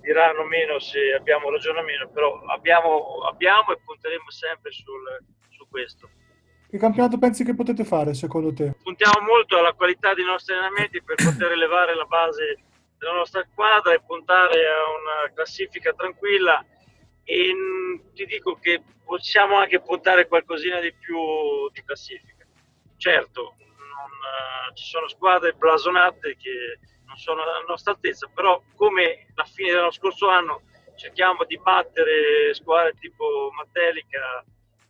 diranno 0.01 0.43
meno 0.43 0.79
se 0.79 1.13
abbiamo 1.13 1.49
ragione 1.49 1.79
o 1.79 1.83
meno, 1.83 2.09
però 2.09 2.41
abbiamo, 2.47 3.23
abbiamo 3.23 3.71
e 3.71 3.79
punteremo 3.79 4.29
sempre 4.29 4.71
sul, 4.71 5.23
su 5.49 5.65
questo. 5.69 6.09
Che 6.69 6.77
campionato 6.77 7.17
pensi 7.17 7.45
che 7.45 7.55
potete 7.55 7.85
fare 7.85 8.13
secondo 8.13 8.51
te? 8.51 8.73
Puntiamo 8.81 9.21
molto 9.25 9.57
alla 9.57 9.73
qualità 9.73 10.13
dei 10.13 10.25
nostri 10.25 10.53
allenamenti 10.53 11.01
per 11.01 11.15
poter 11.15 11.51
elevare 11.53 11.95
la 11.95 12.05
base 12.05 12.57
della 12.97 13.13
nostra 13.13 13.45
squadra 13.49 13.93
e 13.93 14.01
puntare 14.01 14.65
a 14.67 14.89
una 14.89 15.33
classifica 15.33 15.93
tranquilla 15.93 16.65
e 17.23 17.53
ti 18.13 18.25
dico 18.25 18.55
che 18.55 18.81
possiamo 19.03 19.57
anche 19.57 19.81
puntare 19.81 20.27
qualcosina 20.27 20.79
di 20.79 20.93
più 20.93 21.17
di 21.71 21.83
classifica. 21.83 22.45
Certo, 22.97 23.55
non, 23.59 24.09
uh, 24.09 24.73
ci 24.73 24.85
sono 24.85 25.07
squadre 25.07 25.53
blasonate 25.53 26.35
che 26.37 26.79
non 27.05 27.17
sono 27.17 27.43
alla 27.43 27.63
nostra 27.67 27.91
altezza, 27.91 28.29
però 28.33 28.61
come 28.75 29.27
la 29.35 29.43
fine 29.43 29.71
dello 29.71 29.91
scorso 29.91 30.27
anno 30.27 30.61
cerchiamo 30.95 31.43
di 31.45 31.59
battere 31.59 32.53
squadre 32.53 32.93
tipo 32.99 33.49
Matelica 33.55 34.43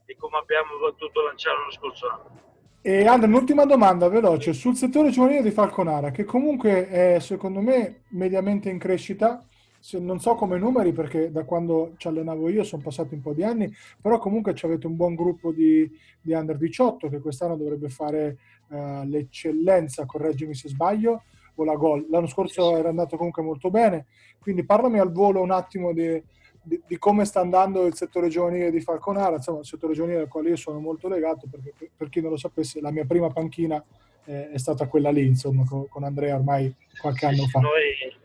e 0.05 0.15
come 0.17 0.37
abbiamo 0.37 0.77
battuto 0.77 1.21
Lanciano 1.23 1.59
l'anno 1.59 1.71
scorso 1.71 2.09
anno. 2.09 2.41
E 2.81 3.07
Andrea, 3.07 3.29
un'ultima 3.29 3.65
domanda 3.65 4.09
veloce 4.09 4.51
sul 4.51 4.75
settore 4.75 5.09
giovanile 5.09 5.41
di 5.41 5.51
Falconara, 5.51 6.11
che 6.11 6.25
comunque 6.25 6.89
è 6.89 7.19
secondo 7.19 7.61
me 7.61 8.03
mediamente 8.09 8.69
in 8.69 8.77
crescita. 8.77 9.45
Non 9.91 10.19
so 10.19 10.35
come 10.35 10.57
numeri 10.57 10.93
perché 10.93 11.29
da 11.29 11.43
quando 11.43 11.93
ci 11.97 12.07
allenavo 12.07 12.47
io 12.47 12.63
sono 12.63 12.81
passati 12.81 13.15
un 13.15 13.21
po' 13.21 13.33
di 13.33 13.43
anni, 13.43 13.69
però 14.01 14.17
comunque 14.17 14.55
avete 14.61 14.87
un 14.87 14.95
buon 14.95 15.13
gruppo 15.13 15.51
di, 15.51 15.89
di 16.21 16.33
under 16.33 16.57
18 16.57 17.09
che 17.09 17.19
quest'anno 17.19 17.57
dovrebbe 17.57 17.89
fare 17.89 18.37
uh, 18.69 19.03
l'eccellenza, 19.03 20.05
correggimi 20.05 20.55
se 20.55 20.69
sbaglio, 20.69 21.23
o 21.55 21.63
la 21.63 21.75
gol. 21.75 22.07
L'anno 22.09 22.27
scorso 22.27 22.77
era 22.77 22.89
andato 22.89 23.17
comunque 23.17 23.43
molto 23.43 23.69
bene, 23.69 24.05
quindi 24.39 24.63
parlami 24.63 24.99
al 24.99 25.11
volo 25.11 25.41
un 25.41 25.51
attimo 25.51 25.91
di, 25.91 26.21
di, 26.61 26.81
di 26.87 26.97
come 26.97 27.25
sta 27.25 27.41
andando 27.41 27.85
il 27.85 27.95
settore 27.95 28.29
giovanile 28.29 28.71
di 28.71 28.79
Falconara, 28.79 29.35
insomma 29.35 29.59
il 29.59 29.65
settore 29.65 29.93
giovanile 29.93 30.21
al 30.21 30.27
quale 30.27 30.49
io 30.49 30.55
sono 30.55 30.79
molto 30.79 31.07
legato, 31.07 31.47
perché 31.49 31.73
per, 31.77 31.89
per 31.95 32.09
chi 32.09 32.21
non 32.21 32.31
lo 32.31 32.37
sapesse 32.37 32.79
la 32.81 32.91
mia 32.91 33.05
prima 33.05 33.29
panchina 33.29 33.83
eh, 34.25 34.51
è 34.51 34.57
stata 34.57 34.87
quella 34.87 35.11
lì, 35.11 35.25
insomma, 35.25 35.63
con, 35.67 35.87
con 35.87 36.03
Andrea 36.03 36.35
ormai 36.35 36.73
qualche 36.99 37.25
anno 37.25 37.45
fa. 37.47 37.59
Noi, 37.59 38.21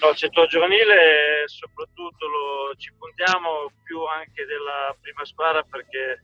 no, 0.00 0.10
il 0.10 0.16
settore 0.16 0.46
giovanile 0.46 1.44
soprattutto 1.46 2.26
lo, 2.26 2.74
ci 2.76 2.92
puntiamo 2.98 3.70
più 3.84 4.02
anche 4.04 4.46
della 4.46 4.96
prima 5.00 5.24
squadra 5.24 5.62
perché 5.62 6.22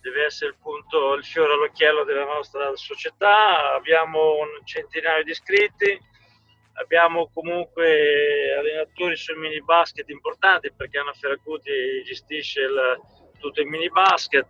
deve 0.00 0.24
essere 0.24 0.50
il 0.50 0.56
punto, 0.60 1.14
il 1.14 1.24
fiore 1.24 1.54
all'occhiello 1.54 2.04
della 2.04 2.24
nostra 2.24 2.74
società. 2.76 3.74
Abbiamo 3.74 4.36
un 4.36 4.64
centinaio 4.64 5.24
di 5.24 5.30
iscritti, 5.30 5.98
abbiamo 6.74 7.28
comunque 7.32 8.54
allenatori 8.56 9.16
sul 9.16 9.38
mini 9.38 9.60
basket 9.62 10.08
importanti 10.10 10.72
perché 10.72 10.98
Anna 10.98 11.12
Ferracuti 11.12 12.02
gestisce 12.04 12.60
il, 12.60 13.00
tutto 13.40 13.60
il 13.60 13.66
mini 13.66 13.88
basket, 13.88 14.48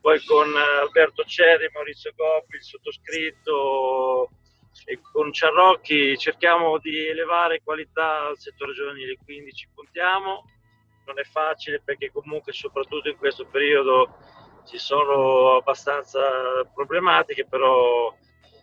poi 0.00 0.24
con 0.24 0.52
Alberto 0.56 1.22
Cerri, 1.24 1.70
Maurizio 1.72 2.12
Goppi, 2.16 2.56
il 2.56 2.62
sottoscritto 2.62 4.30
e 4.84 5.00
con 5.12 5.32
Ciarrocchi 5.32 6.16
cerchiamo 6.16 6.78
di 6.78 7.06
elevare 7.06 7.60
qualità 7.62 8.26
al 8.28 8.38
settore 8.38 8.72
giovanile, 8.72 9.18
quindi 9.24 9.52
ci 9.52 9.68
puntiamo. 9.74 10.44
Non 11.06 11.18
è 11.18 11.24
facile 11.24 11.80
perché 11.84 12.10
comunque 12.12 12.52
soprattutto 12.52 13.08
in 13.08 13.16
questo 13.16 13.46
periodo 13.46 14.16
ci 14.66 14.78
sono 14.78 15.56
abbastanza 15.56 16.20
problematiche, 16.72 17.46
però 17.46 18.14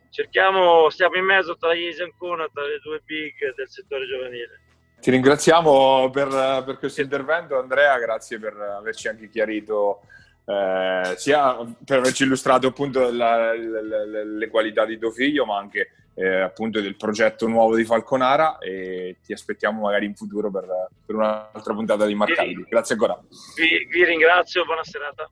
cerchiamo, 0.09 0.89
stiamo 0.89 1.15
in 1.15 1.25
mezzo 1.25 1.57
tra 1.57 1.73
Iesi 1.73 2.01
Ancona, 2.01 2.47
tra 2.53 2.63
le 2.63 2.79
due 2.81 3.01
big 3.03 3.53
del 3.55 3.69
settore 3.69 4.05
giovanile. 4.07 4.61
Ti 4.99 5.11
ringraziamo 5.11 6.09
per, 6.09 6.63
per 6.65 6.77
questo 6.79 7.01
intervento 7.01 7.59
Andrea, 7.59 7.99
grazie 7.99 8.39
per 8.39 8.55
averci 8.55 9.07
anche 9.07 9.29
chiarito 9.29 10.01
eh, 10.45 11.13
sia 11.17 11.57
per 11.85 11.99
averci 11.99 12.23
illustrato 12.23 12.67
appunto 12.67 13.11
la, 13.11 13.53
la, 13.55 13.81
la, 13.81 14.23
le 14.23 14.49
qualità 14.49 14.85
di 14.85 14.97
tuo 14.97 15.11
figlio, 15.11 15.45
ma 15.45 15.57
anche 15.57 16.06
eh, 16.17 16.41
appunto 16.41 16.81
del 16.81 16.95
progetto 16.95 17.47
nuovo 17.47 17.75
di 17.75 17.85
Falconara 17.85 18.57
e 18.57 19.17
ti 19.23 19.33
aspettiamo 19.33 19.81
magari 19.83 20.07
in 20.07 20.15
futuro 20.15 20.49
per, 20.49 20.65
per 21.05 21.15
un'altra 21.15 21.73
puntata 21.75 22.07
di 22.07 22.15
Marcabili. 22.15 22.65
Grazie 22.67 22.95
ancora. 22.95 23.19
Vi, 23.55 23.87
vi 23.91 24.03
ringrazio, 24.03 24.65
buona 24.65 24.83
serata. 24.83 25.29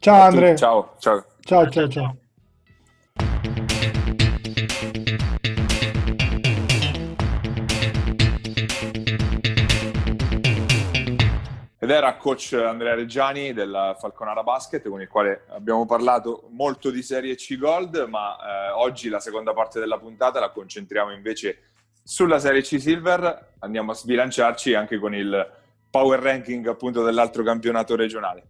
Ciao 0.00 0.22
Andrea. 0.22 0.56
Ciao, 0.56 0.96
ciao. 0.98 1.24
Ciao, 1.40 1.70
ciao, 1.70 1.88
ciao. 1.88 2.16
Ed 11.84 11.90
era 11.90 12.16
coach 12.16 12.54
Andrea 12.54 12.94
Reggiani 12.94 13.52
del 13.52 13.94
Falconara 14.00 14.42
Basket 14.42 14.88
con 14.88 15.02
il 15.02 15.06
quale 15.06 15.44
abbiamo 15.48 15.84
parlato 15.84 16.48
molto 16.48 16.88
di 16.88 17.02
Serie 17.02 17.34
C 17.34 17.58
Gold, 17.58 18.06
ma 18.08 18.38
eh, 18.38 18.70
oggi 18.70 19.10
la 19.10 19.20
seconda 19.20 19.52
parte 19.52 19.80
della 19.80 19.98
puntata 19.98 20.40
la 20.40 20.48
concentriamo 20.48 21.12
invece 21.12 21.72
sulla 22.02 22.38
Serie 22.38 22.62
C 22.62 22.80
Silver. 22.80 23.56
Andiamo 23.58 23.90
a 23.90 23.94
sbilanciarci 23.94 24.72
anche 24.72 24.98
con 24.98 25.14
il 25.14 25.46
power 25.90 26.20
ranking 26.20 26.66
appunto 26.68 27.02
dell'altro 27.02 27.42
campionato 27.42 27.96
regionale. 27.96 28.46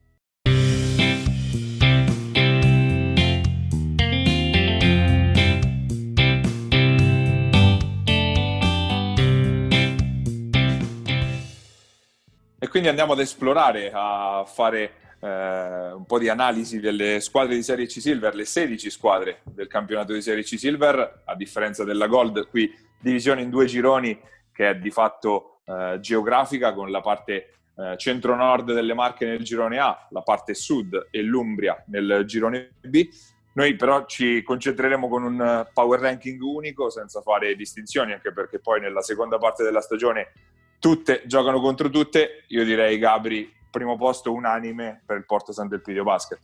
Quindi 12.75 12.91
andiamo 12.91 13.13
ad 13.13 13.21
esplorare, 13.21 13.93
a 13.95 14.43
fare 14.45 14.95
eh, 15.21 15.93
un 15.93 16.05
po' 16.07 16.19
di 16.19 16.29
analisi 16.29 16.81
delle 16.81 17.21
squadre 17.21 17.55
di 17.55 17.63
Serie 17.63 17.87
C 17.87 18.01
Silver, 18.01 18.35
le 18.35 18.45
16 18.45 18.91
squadre 18.91 19.43
del 19.45 19.69
campionato 19.69 20.13
di 20.13 20.21
Serie 20.21 20.43
C 20.43 20.59
Silver, 20.59 21.23
a 21.25 21.37
differenza 21.37 21.85
della 21.85 22.09
Gold, 22.09 22.49
qui 22.49 22.69
divisione 22.99 23.43
in 23.43 23.51
due 23.51 23.67
gironi 23.67 24.21
che 24.53 24.71
è 24.71 24.75
di 24.75 24.91
fatto 24.91 25.61
eh, 25.67 25.99
geografica 26.01 26.73
con 26.73 26.91
la 26.91 27.01
parte 27.01 27.59
eh, 27.77 27.97
centro-nord 27.97 28.73
delle 28.73 28.93
Marche 28.93 29.25
nel 29.25 29.45
girone 29.45 29.79
A, 29.79 30.09
la 30.11 30.23
parte 30.23 30.53
sud 30.55 31.11
e 31.13 31.23
l'Umbria 31.23 31.81
nel 31.87 32.25
girone 32.27 32.73
B. 32.81 33.09
Noi 33.53 33.77
però 33.77 34.05
ci 34.07 34.43
concentreremo 34.43 35.07
con 35.09 35.23
un 35.23 35.69
power 35.73 36.01
ranking 36.01 36.43
unico 36.43 36.91
senza 36.91 37.21
fare 37.21 37.55
distinzioni, 37.55 38.15
anche 38.15 38.33
perché 38.33 38.59
poi 38.59 38.81
nella 38.81 39.01
seconda 39.01 39.39
parte 39.39 39.63
della 39.63 39.81
stagione 39.81 40.33
tutte 40.79 41.23
giocano 41.27 41.61
contro 41.61 41.89
tutte. 41.91 42.45
Io 42.49 42.65
direi 42.65 42.99
Gabri, 42.99 43.53
primo 43.71 43.97
posto 43.97 44.33
unanime 44.33 45.03
per 45.05 45.17
il 45.17 45.25
Porto 45.25 45.53
Sant'Elpidio 45.53 46.05
Basket. 46.05 46.39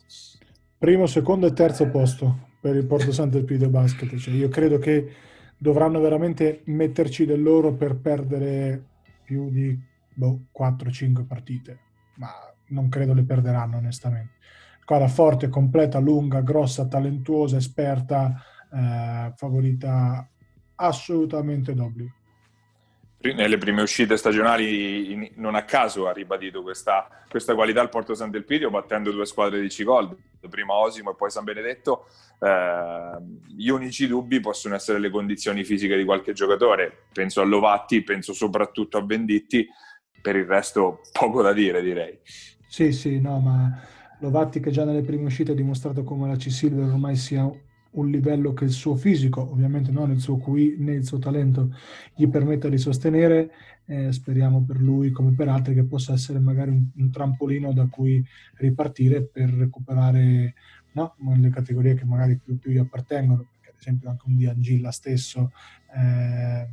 Primo, 0.78 1.06
secondo 1.06 1.46
e 1.46 1.52
terzo 1.52 1.88
posto 1.88 2.48
per 2.60 2.74
il 2.74 2.86
Porto 2.86 3.12
Sant'Elpidio 3.12 3.68
Basket. 3.68 4.16
Cioè, 4.16 4.34
io 4.34 4.48
credo 4.48 4.78
che 4.78 5.12
dovranno 5.56 6.00
veramente 6.00 6.62
metterci 6.64 7.26
del 7.26 7.42
loro 7.42 7.74
per 7.74 7.96
perdere 7.96 8.82
più 9.22 9.50
di 9.50 9.78
boh, 10.12 10.46
4-5 10.58 11.26
partite, 11.26 11.78
ma 12.16 12.30
non 12.68 12.88
credo 12.88 13.14
le 13.14 13.24
perderanno 13.24 13.76
onestamente. 13.76 14.38
Squadra 14.80 15.08
forte, 15.08 15.48
completa, 15.48 15.98
lunga, 15.98 16.40
grossa, 16.40 16.88
talentuosa, 16.88 17.58
esperta, 17.58 18.42
eh, 18.72 19.32
favorita 19.36 20.28
assolutamente 20.74 21.74
d'obbligo 21.74 22.18
nelle 23.22 23.58
prime 23.58 23.82
uscite 23.82 24.16
stagionali 24.16 25.32
non 25.36 25.54
a 25.54 25.64
caso 25.64 26.08
ha 26.08 26.12
ribadito 26.12 26.62
questa, 26.62 27.06
questa 27.28 27.54
qualità 27.54 27.80
al 27.80 27.90
Porto 27.90 28.14
Sant'Elpidio 28.14 28.70
battendo 28.70 29.10
due 29.10 29.26
squadre 29.26 29.60
di 29.60 29.68
C-Gold, 29.68 30.16
prima 30.48 30.74
Osimo 30.74 31.10
e 31.10 31.14
poi 31.16 31.30
San 31.30 31.44
Benedetto. 31.44 32.06
Eh, 32.38 33.18
gli 33.54 33.68
unici 33.68 34.06
dubbi 34.06 34.40
possono 34.40 34.74
essere 34.74 34.98
le 34.98 35.10
condizioni 35.10 35.64
fisiche 35.64 35.98
di 35.98 36.04
qualche 36.04 36.32
giocatore. 36.32 37.06
Penso 37.12 37.42
a 37.42 37.44
Lovatti, 37.44 38.02
penso 38.02 38.32
soprattutto 38.32 38.96
a 38.96 39.02
Benditti, 39.02 39.68
per 40.22 40.36
il 40.36 40.46
resto 40.46 41.00
poco 41.12 41.42
da 41.42 41.52
dire 41.52 41.82
direi. 41.82 42.18
Sì, 42.68 42.92
sì, 42.92 43.20
no, 43.20 43.38
ma 43.38 43.78
Lovatti 44.20 44.60
che 44.60 44.70
già 44.70 44.84
nelle 44.84 45.02
prime 45.02 45.24
uscite 45.24 45.52
ha 45.52 45.54
dimostrato 45.54 46.04
come 46.04 46.26
la 46.26 46.36
C-Silver 46.36 46.88
ormai 46.88 47.16
sia 47.16 47.50
un 47.92 48.08
livello 48.10 48.52
che 48.52 48.64
il 48.64 48.70
suo 48.70 48.94
fisico, 48.94 49.50
ovviamente 49.50 49.90
non 49.90 50.10
il 50.10 50.20
suo 50.20 50.36
QI 50.38 50.76
né 50.78 50.94
il 50.94 51.04
suo 51.04 51.18
talento, 51.18 51.74
gli 52.14 52.28
permetta 52.28 52.68
di 52.68 52.78
sostenere. 52.78 53.50
Eh, 53.86 54.12
speriamo 54.12 54.62
per 54.64 54.80
lui, 54.80 55.10
come 55.10 55.32
per 55.32 55.48
altri, 55.48 55.74
che 55.74 55.82
possa 55.84 56.12
essere 56.12 56.38
magari 56.38 56.70
un, 56.70 56.86
un 56.94 57.10
trampolino 57.10 57.72
da 57.72 57.86
cui 57.90 58.24
ripartire 58.56 59.22
per 59.22 59.50
recuperare 59.50 60.54
no? 60.92 61.16
le 61.36 61.50
categorie 61.50 61.94
che 61.94 62.04
magari 62.04 62.36
più, 62.36 62.58
più 62.58 62.70
gli 62.70 62.78
appartengono, 62.78 63.48
perché 63.50 63.70
ad 63.70 63.80
esempio 63.80 64.10
anche 64.10 64.24
un 64.26 64.36
Diangilla 64.36 64.92
stesso 64.92 65.50
eh, 65.96 66.68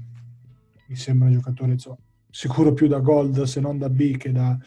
mi 0.88 0.96
sembra 0.96 1.28
un 1.28 1.34
giocatore 1.34 1.74
insomma, 1.74 1.98
sicuro 2.30 2.74
più 2.74 2.88
da 2.88 3.00
Gold 3.00 3.44
se 3.44 3.60
non 3.60 3.78
da 3.78 3.90
B 3.90 4.16
che 4.18 4.32
da, 4.32 4.58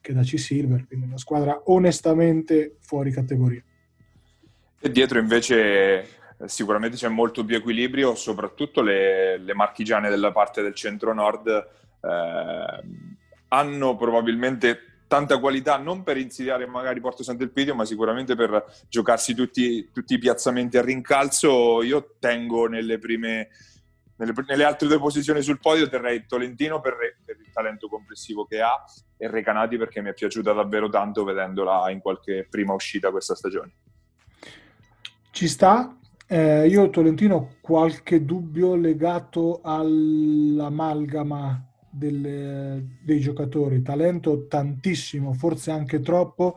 che 0.00 0.12
da 0.12 0.22
C-Silver, 0.22 0.86
quindi 0.86 1.06
una 1.06 1.18
squadra 1.18 1.62
onestamente 1.66 2.76
fuori 2.80 3.10
categoria. 3.10 3.62
E 4.82 4.90
dietro 4.90 5.18
invece 5.18 5.58
eh, 6.38 6.48
sicuramente 6.48 6.96
c'è 6.96 7.08
molto 7.08 7.44
più 7.44 7.56
equilibrio, 7.56 8.14
soprattutto 8.14 8.80
le, 8.80 9.36
le 9.36 9.54
marchigiane 9.54 10.08
della 10.08 10.32
parte 10.32 10.62
del 10.62 10.74
centro-nord 10.74 11.48
eh, 11.48 12.82
hanno 13.48 13.96
probabilmente 13.96 15.02
tanta 15.06 15.38
qualità 15.38 15.76
non 15.76 16.02
per 16.02 16.16
insidiare 16.16 16.66
magari 16.66 17.00
Porto 17.00 17.22
Sant'Elpidio, 17.22 17.74
ma 17.74 17.84
sicuramente 17.84 18.34
per 18.36 18.64
giocarsi 18.88 19.34
tutti, 19.34 19.90
tutti, 19.92 20.14
i 20.14 20.18
piazzamenti 20.18 20.78
a 20.78 20.82
rincalzo. 20.82 21.82
Io 21.82 22.14
tengo 22.18 22.66
nelle 22.66 22.98
prime, 22.98 23.48
nelle, 24.16 24.64
altre 24.64 24.88
due 24.88 24.98
posizioni 24.98 25.42
sul 25.42 25.58
podio, 25.58 25.90
terrei 25.90 26.24
Tolentino 26.26 26.80
per, 26.80 26.96
per, 27.22 27.36
il 27.38 27.50
talento 27.52 27.88
complessivo 27.88 28.46
che 28.46 28.62
ha 28.62 28.82
e 29.18 29.28
Recanati 29.28 29.76
perché 29.76 30.00
mi 30.00 30.08
è 30.08 30.14
piaciuta 30.14 30.54
davvero 30.54 30.88
tanto 30.88 31.24
vedendola 31.24 31.90
in 31.90 32.00
qualche 32.00 32.46
prima 32.48 32.72
uscita 32.72 33.10
questa 33.10 33.34
stagione. 33.34 33.72
Ci 35.30 35.48
sta. 35.48 35.96
Eh, 36.26 36.68
io 36.68 36.90
Tolentino 36.90 37.36
ho 37.36 37.48
qualche 37.60 38.24
dubbio 38.24 38.74
legato 38.74 39.60
all'amalgama 39.62 41.64
delle, 41.90 42.98
dei 43.02 43.20
giocatori. 43.20 43.82
Talento 43.82 44.46
tantissimo, 44.46 45.32
forse 45.32 45.70
anche 45.70 46.00
troppo. 46.00 46.56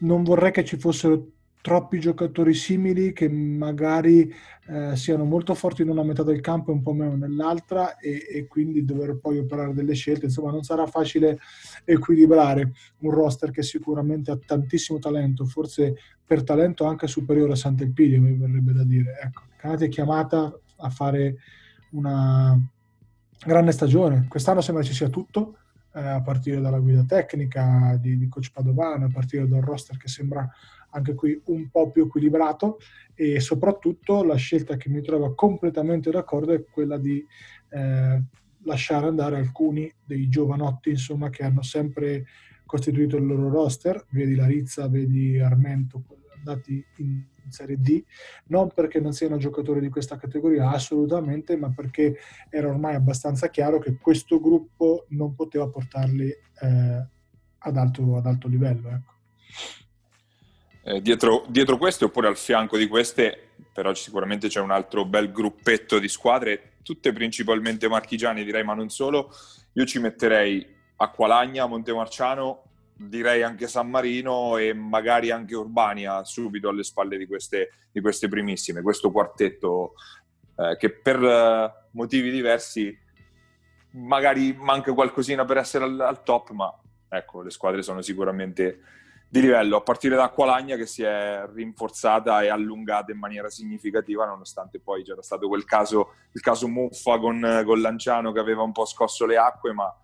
Non 0.00 0.22
vorrei 0.22 0.52
che 0.52 0.64
ci 0.64 0.78
fossero 0.78 1.26
troppi 1.60 1.98
giocatori 1.98 2.54
simili 2.54 3.12
che 3.12 3.28
magari 3.28 4.32
eh, 4.68 4.96
siano 4.96 5.24
molto 5.24 5.54
forti 5.54 5.82
in 5.82 5.88
una 5.88 6.02
metà 6.02 6.22
del 6.22 6.40
campo 6.40 6.70
e 6.70 6.74
un 6.74 6.82
po' 6.82 6.92
meno 6.92 7.16
nell'altra 7.16 7.96
e, 7.96 8.26
e, 8.30 8.46
quindi 8.46 8.84
dover 8.84 9.16
poi 9.16 9.38
operare 9.38 9.74
delle 9.74 9.94
scelte. 9.94 10.26
Insomma, 10.26 10.50
non 10.50 10.62
sarà 10.62 10.86
facile 10.86 11.38
equilibrare 11.84 12.72
un 12.98 13.10
roster 13.10 13.50
che 13.50 13.62
sicuramente 13.62 14.30
ha 14.30 14.38
tantissimo 14.38 14.98
talento, 14.98 15.44
forse 15.44 15.96
per 16.24 16.44
talento 16.44 16.84
anche 16.84 17.06
superiore 17.06 17.52
a 17.52 17.56
Sant'Elpidio, 17.56 18.20
mi 18.20 18.34
verrebbe 18.34 18.72
da 18.72 18.84
dire. 18.84 19.18
Ecco, 19.22 19.42
Canati 19.56 19.84
è 19.86 19.88
chiamata 19.88 20.56
a 20.76 20.90
fare 20.90 21.36
una 21.90 22.58
grande 23.44 23.72
stagione. 23.72 24.26
Quest'anno 24.28 24.60
sembra 24.60 24.84
ci 24.84 24.92
sia 24.92 25.08
tutto, 25.08 25.56
eh, 25.98 26.08
a 26.08 26.22
partire 26.22 26.60
dalla 26.60 26.78
guida 26.78 27.04
tecnica 27.04 27.98
di, 28.00 28.16
di 28.16 28.28
coach 28.28 28.52
Padovano, 28.52 29.06
a 29.06 29.10
partire 29.12 29.48
dal 29.48 29.60
roster 29.60 29.96
che 29.96 30.08
sembra 30.08 30.48
anche 30.90 31.14
qui 31.14 31.40
un 31.46 31.68
po' 31.70 31.90
più 31.90 32.04
equilibrato 32.04 32.78
e 33.14 33.40
soprattutto 33.40 34.22
la 34.22 34.36
scelta 34.36 34.76
che 34.76 34.88
mi 34.88 35.02
trova 35.02 35.34
completamente 35.34 36.10
d'accordo 36.10 36.52
è 36.52 36.64
quella 36.64 36.96
di 36.96 37.24
eh, 37.70 38.22
lasciare 38.62 39.06
andare 39.06 39.36
alcuni 39.36 39.92
dei 40.04 40.28
giovanotti 40.28 40.90
insomma, 40.90 41.30
che 41.30 41.42
hanno 41.42 41.62
sempre 41.62 42.26
costituito 42.64 43.16
il 43.16 43.26
loro 43.26 43.48
roster, 43.48 44.06
vedi 44.10 44.34
Larizza, 44.34 44.88
vedi 44.88 45.38
Armento, 45.38 46.04
andati 46.36 46.84
in, 46.98 47.24
in 47.48 47.52
Serie 47.52 47.76
D, 47.78 48.02
non 48.46 48.70
perché 48.70 49.00
non 49.00 49.12
siano 49.12 49.38
giocatori 49.38 49.80
di 49.80 49.88
questa 49.88 50.16
categoria, 50.16 50.70
assolutamente, 50.70 51.56
ma 51.56 51.72
perché 51.74 52.18
era 52.50 52.68
ormai 52.68 52.94
abbastanza 52.94 53.48
chiaro 53.48 53.78
che 53.78 53.96
questo 53.96 54.38
gruppo 54.40 55.06
non 55.08 55.34
poteva 55.34 55.68
portarli 55.68 56.28
eh, 56.28 57.06
ad, 57.58 57.76
alto, 57.76 58.16
ad, 58.16 58.26
alto, 58.26 58.48
livello. 58.48 58.88
Ecco. 58.90 59.12
Eh, 60.84 61.02
dietro, 61.02 61.44
dietro, 61.48 61.76
queste 61.76 62.04
oppure 62.04 62.28
al 62.28 62.36
fianco 62.36 62.76
di 62.76 62.86
queste, 62.86 63.50
però 63.72 63.92
sicuramente 63.94 64.48
c'è 64.48 64.60
un 64.60 64.70
altro 64.70 65.04
bel 65.04 65.32
gruppetto 65.32 65.98
di 65.98 66.08
squadre, 66.08 66.74
tutte 66.82 67.12
principalmente 67.12 67.88
marchigiane 67.88 68.44
direi, 68.44 68.64
ma 68.64 68.74
non 68.74 68.90
solo. 68.90 69.30
Io 69.72 69.84
ci 69.84 69.98
metterei 69.98 70.76
Acqualagna, 70.96 71.66
Montemarciano, 71.66 72.67
direi 72.98 73.42
anche 73.42 73.68
San 73.68 73.88
Marino 73.88 74.56
e 74.56 74.74
magari 74.74 75.30
anche 75.30 75.54
Urbania 75.54 76.24
subito 76.24 76.68
alle 76.68 76.82
spalle 76.82 77.16
di 77.16 77.26
queste, 77.26 77.70
di 77.92 78.00
queste 78.00 78.28
primissime. 78.28 78.82
Questo 78.82 79.12
quartetto 79.12 79.94
eh, 80.56 80.76
che 80.76 80.90
per 80.90 81.22
eh, 81.22 81.72
motivi 81.92 82.30
diversi 82.30 82.96
magari 83.92 84.52
manca 84.52 84.92
qualcosina 84.92 85.44
per 85.44 85.58
essere 85.58 85.84
al, 85.84 86.00
al, 86.00 86.22
top, 86.22 86.50
ma 86.50 86.72
ecco, 87.08 87.42
le 87.42 87.50
squadre 87.50 87.82
sono 87.82 88.02
sicuramente 88.02 88.80
di 89.30 89.40
livello, 89.40 89.76
a 89.76 89.82
partire 89.82 90.16
da 90.16 90.24
Acqualagna 90.24 90.76
che 90.76 90.86
si 90.86 91.02
è 91.02 91.46
rinforzata 91.52 92.42
e 92.42 92.48
allungata 92.48 93.12
in 93.12 93.18
maniera 93.18 93.50
significativa, 93.50 94.24
nonostante 94.24 94.80
poi 94.80 95.04
c'era 95.04 95.22
stato 95.22 95.48
quel 95.48 95.64
caso, 95.64 96.14
il 96.32 96.40
caso 96.40 96.66
Muffa 96.66 97.18
con, 97.18 97.62
con 97.64 97.80
Lanciano 97.80 98.32
che 98.32 98.40
aveva 98.40 98.62
un 98.62 98.72
po' 98.72 98.86
scosso 98.86 99.26
le 99.26 99.36
acque, 99.36 99.72
ma 99.72 99.94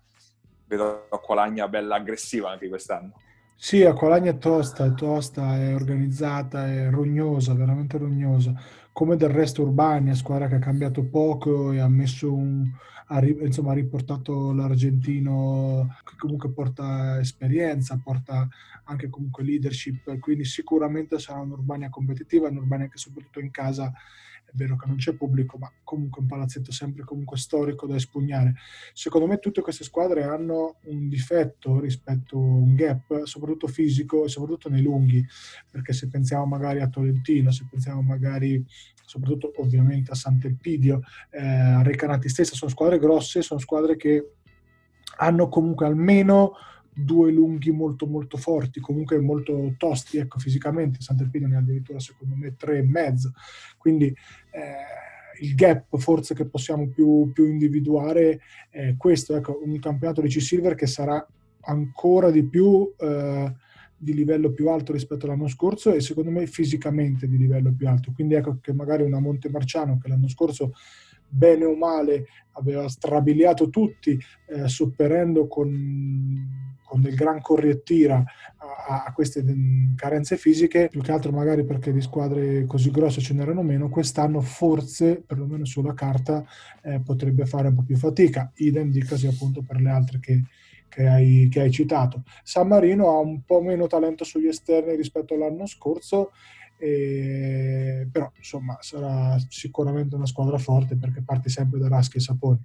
vedo 0.67 1.07
Acqualagna 1.09 1.67
bella 1.67 1.95
aggressiva 1.95 2.51
anche 2.51 2.67
quest'anno. 2.67 3.13
Sì, 3.57 3.83
Acqualagna 3.83 4.31
è 4.31 4.37
tosta, 4.37 4.85
è 4.85 4.93
tosta, 4.93 5.55
è 5.55 5.73
organizzata, 5.73 6.67
è 6.67 6.89
rognosa, 6.89 7.53
veramente 7.53 7.97
rognosa. 7.97 8.53
Come 8.91 9.15
del 9.15 9.29
resto 9.29 9.61
Urbania, 9.61 10.13
squadra 10.13 10.47
che 10.47 10.55
ha 10.55 10.59
cambiato 10.59 11.03
poco 11.03 11.71
e 11.71 11.79
ha 11.79 11.87
messo 11.87 12.33
un, 12.33 12.69
ha, 13.07 13.25
insomma, 13.25 13.71
ha 13.71 13.75
riportato 13.75 14.51
l'argentino 14.51 15.97
che 16.03 16.15
comunque 16.17 16.51
porta 16.51 17.19
esperienza, 17.19 17.99
porta 18.03 18.47
anche 18.85 19.09
comunque 19.09 19.43
leadership, 19.43 20.19
quindi 20.19 20.45
sicuramente 20.45 21.17
sarà 21.19 21.39
un'Urbania 21.39 21.89
competitiva, 21.89 22.49
un'Urbania 22.49 22.87
che 22.87 22.97
soprattutto 22.97 23.39
in 23.39 23.51
casa 23.51 23.91
vero 24.55 24.75
che 24.75 24.87
non 24.87 24.95
c'è 24.95 25.13
pubblico, 25.13 25.57
ma 25.57 25.71
comunque 25.83 26.21
un 26.21 26.27
palazzetto 26.27 26.71
sempre 26.71 27.03
comunque 27.03 27.37
storico 27.37 27.85
da 27.85 27.95
espugnare. 27.95 28.55
Secondo 28.93 29.27
me 29.27 29.39
tutte 29.39 29.61
queste 29.61 29.83
squadre 29.83 30.23
hanno 30.23 30.77
un 30.85 31.07
difetto 31.07 31.79
rispetto 31.79 32.37
a 32.37 32.39
un 32.39 32.75
gap, 32.75 33.23
soprattutto 33.23 33.67
fisico 33.67 34.25
e 34.25 34.29
soprattutto 34.29 34.69
nei 34.69 34.81
lunghi, 34.81 35.25
perché 35.69 35.93
se 35.93 36.09
pensiamo 36.09 36.45
magari 36.45 36.81
a 36.81 36.89
Tolentino, 36.89 37.51
se 37.51 37.67
pensiamo 37.69 38.01
magari 38.01 38.65
soprattutto 39.05 39.53
ovviamente 39.57 40.11
a 40.11 40.15
Sant'Elpidio, 40.15 41.01
eh, 41.29 41.45
a 41.45 41.83
Recanati 41.83 42.29
stessa, 42.29 42.55
sono 42.55 42.71
squadre 42.71 42.99
grosse, 42.99 43.41
sono 43.41 43.59
squadre 43.59 43.95
che 43.95 44.31
hanno 45.17 45.47
comunque 45.47 45.85
almeno 45.85 46.53
due 46.95 47.31
lunghi 47.31 47.71
molto 47.71 48.07
molto 48.07 48.37
forti, 48.37 48.79
comunque 48.79 49.19
molto 49.19 49.73
tosti 49.77 50.17
ecco, 50.17 50.39
fisicamente, 50.39 51.01
Sant'Elpidio 51.01 51.47
ne 51.47 51.55
ha 51.57 51.59
addirittura 51.59 51.99
secondo 51.99 52.35
me 52.35 52.55
tre 52.55 52.77
e 52.77 52.83
mezzo, 52.83 53.33
quindi 53.77 54.07
eh, 54.07 55.41
il 55.41 55.55
gap 55.55 55.97
forse 55.97 56.33
che 56.33 56.45
possiamo 56.45 56.87
più, 56.87 57.31
più 57.33 57.45
individuare 57.45 58.39
è 58.69 58.95
questo, 58.97 59.35
ecco, 59.35 59.59
un 59.63 59.77
campionato 59.79 60.21
di 60.21 60.29
C-Silver 60.29 60.75
che 60.75 60.87
sarà 60.87 61.25
ancora 61.67 62.31
di 62.31 62.43
più 62.43 62.93
eh, 62.97 63.53
di 63.97 64.13
livello 64.13 64.51
più 64.51 64.69
alto 64.69 64.91
rispetto 64.91 65.25
all'anno 65.25 65.47
scorso 65.47 65.93
e 65.93 66.01
secondo 66.01 66.29
me 66.29 66.45
fisicamente 66.47 67.27
di 67.27 67.37
livello 67.37 67.73
più 67.75 67.87
alto. 67.87 68.11
Quindi 68.13 68.35
ecco 68.35 68.59
che 68.61 68.73
magari 68.73 69.03
una 69.03 69.19
Montemarciano 69.19 69.97
che 69.97 70.07
l'anno 70.09 70.27
scorso 70.27 70.73
bene 71.27 71.65
o 71.65 71.75
male 71.75 72.27
aveva 72.51 72.87
strabiliato 72.87 73.69
tutti, 73.69 74.17
eh, 74.47 74.67
sopperendo 74.67 75.47
con, 75.47 76.64
con, 76.85 77.01
del 77.01 77.15
gran 77.15 77.41
correttira 77.41 78.23
a, 78.57 79.03
a, 79.05 79.13
queste 79.13 79.43
carenze 79.95 80.37
fisiche, 80.37 80.87
più 80.89 81.01
che 81.01 81.11
altro 81.11 81.31
magari 81.31 81.65
perché 81.65 81.91
di 81.91 82.01
squadre 82.01 82.65
così 82.65 82.91
grosse 82.91 83.19
ce 83.19 83.33
n'erano 83.33 83.63
meno, 83.63 83.89
quest'anno 83.89 84.39
forse, 84.39 85.21
perlomeno 85.25 85.65
sulla 85.65 85.93
carta, 85.93 86.45
eh, 86.83 87.01
potrebbe 87.01 87.45
fare 87.45 87.67
un 87.69 87.75
po' 87.75 87.83
più 87.83 87.97
fatica. 87.97 88.51
Idem 88.55 88.91
dicasi 88.91 89.27
appunto 89.27 89.61
per 89.61 89.81
le 89.81 89.89
altre 89.89 90.19
che, 90.19 90.43
che 90.87 91.07
hai, 91.07 91.47
che 91.51 91.61
hai, 91.61 91.71
citato. 91.71 92.23
San 92.43 92.67
Marino 92.67 93.09
ha 93.09 93.19
un 93.19 93.43
po' 93.43 93.61
meno 93.61 93.87
talento 93.87 94.23
sugli 94.23 94.47
esterni 94.47 94.95
rispetto 94.95 95.33
all'anno 95.33 95.65
scorso, 95.65 96.31
e, 96.77 98.07
però 98.11 98.31
insomma 98.37 98.77
sarà 98.81 99.37
sicuramente 99.49 100.15
una 100.15 100.25
squadra 100.25 100.57
forte 100.57 100.95
perché 100.95 101.21
parte 101.21 101.49
sempre 101.49 101.79
da 101.79 101.87
Raschi 101.87 102.17
e 102.17 102.21
Saponi. 102.21 102.59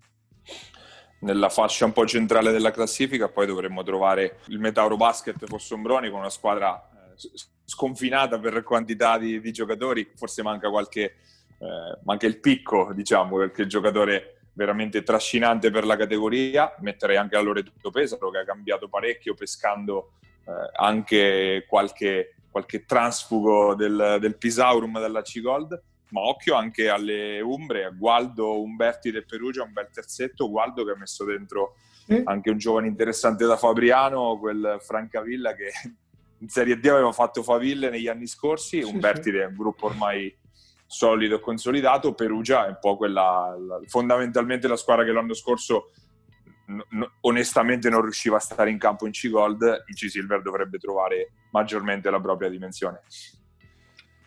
Nella 1.20 1.48
fascia 1.48 1.84
un 1.84 1.92
po' 1.92 2.06
centrale 2.06 2.50
della 2.50 2.70
classifica 2.70 3.28
poi 3.28 3.46
dovremmo 3.46 3.82
trovare 3.82 4.38
il 4.46 4.58
Metauro 4.58 4.96
Basket 4.96 5.46
Fossombroni 5.46 6.08
con 6.10 6.20
una 6.20 6.30
squadra 6.30 6.88
eh, 7.14 7.30
sconfinata 7.64 8.38
per 8.38 8.62
quantità 8.62 9.18
di, 9.18 9.40
di 9.40 9.52
giocatori, 9.52 10.10
forse 10.16 10.42
manca 10.42 10.70
qualche, 10.70 11.02
eh, 11.02 11.98
manca 12.04 12.26
il 12.26 12.40
picco 12.40 12.92
diciamo 12.94 13.36
perché 13.36 13.62
il 13.62 13.68
giocatore 13.68 14.40
veramente 14.52 15.02
trascinante 15.02 15.70
per 15.70 15.84
la 15.84 15.96
categoria. 15.96 16.74
Metterei 16.80 17.16
anche 17.16 17.36
a 17.36 17.40
Loreto 17.40 17.90
Pesaro 17.90 18.30
che 18.30 18.38
ha 18.38 18.44
cambiato 18.44 18.88
parecchio 18.88 19.34
pescando 19.34 20.12
eh, 20.44 20.52
anche 20.76 21.64
qualche, 21.68 22.34
qualche 22.50 22.84
transfugo 22.84 23.74
del, 23.74 24.18
del, 24.20 24.36
Pisaurum 24.36 24.98
della 25.00 25.22
C-Gold. 25.22 25.82
Ma 26.10 26.20
occhio 26.20 26.54
anche 26.54 26.88
alle 26.88 27.40
Umbre, 27.40 27.84
a 27.84 27.90
Gualdo 27.90 28.60
Umberti 28.60 29.10
del 29.10 29.26
Perugia, 29.26 29.62
un 29.62 29.72
bel 29.72 29.88
terzetto. 29.92 30.50
Gualdo 30.50 30.84
che 30.84 30.92
ha 30.92 30.96
messo 30.96 31.24
dentro 31.24 31.76
mm. 32.12 32.22
anche 32.24 32.50
un 32.50 32.58
giovane 32.58 32.88
interessante 32.88 33.46
da 33.46 33.56
Fabriano, 33.56 34.38
quel 34.38 34.78
Francavilla 34.80 35.54
che 35.54 35.70
in 36.38 36.48
Serie 36.48 36.78
D 36.78 36.86
aveva 36.86 37.12
fatto 37.12 37.42
faville 37.42 37.90
negli 37.90 38.08
anni 38.08 38.26
scorsi. 38.26 38.82
Sì, 38.82 38.88
Umberti 38.88 39.30
sì. 39.30 39.36
è 39.36 39.46
un 39.46 39.56
gruppo 39.56 39.86
ormai 39.86 40.36
solido 40.86 41.36
e 41.36 41.40
consolidato. 41.40 42.14
Perugia 42.14 42.66
è 42.66 42.68
un 42.68 42.78
po' 42.80 42.96
quella, 42.96 43.56
fondamentalmente 43.86 44.66
la 44.66 44.76
squadra 44.76 45.04
che 45.04 45.12
l'anno 45.12 45.34
scorso 45.34 45.92
onestamente 47.22 47.88
non 47.88 48.02
riusciva 48.02 48.36
a 48.36 48.40
stare 48.40 48.70
in 48.70 48.78
campo 48.78 49.06
in 49.06 49.12
C-Gold, 49.12 49.84
in 49.86 49.94
C-Silver 49.94 50.40
dovrebbe 50.42 50.78
trovare 50.78 51.32
maggiormente 51.50 52.10
la 52.10 52.20
propria 52.20 52.48
dimensione. 52.48 53.02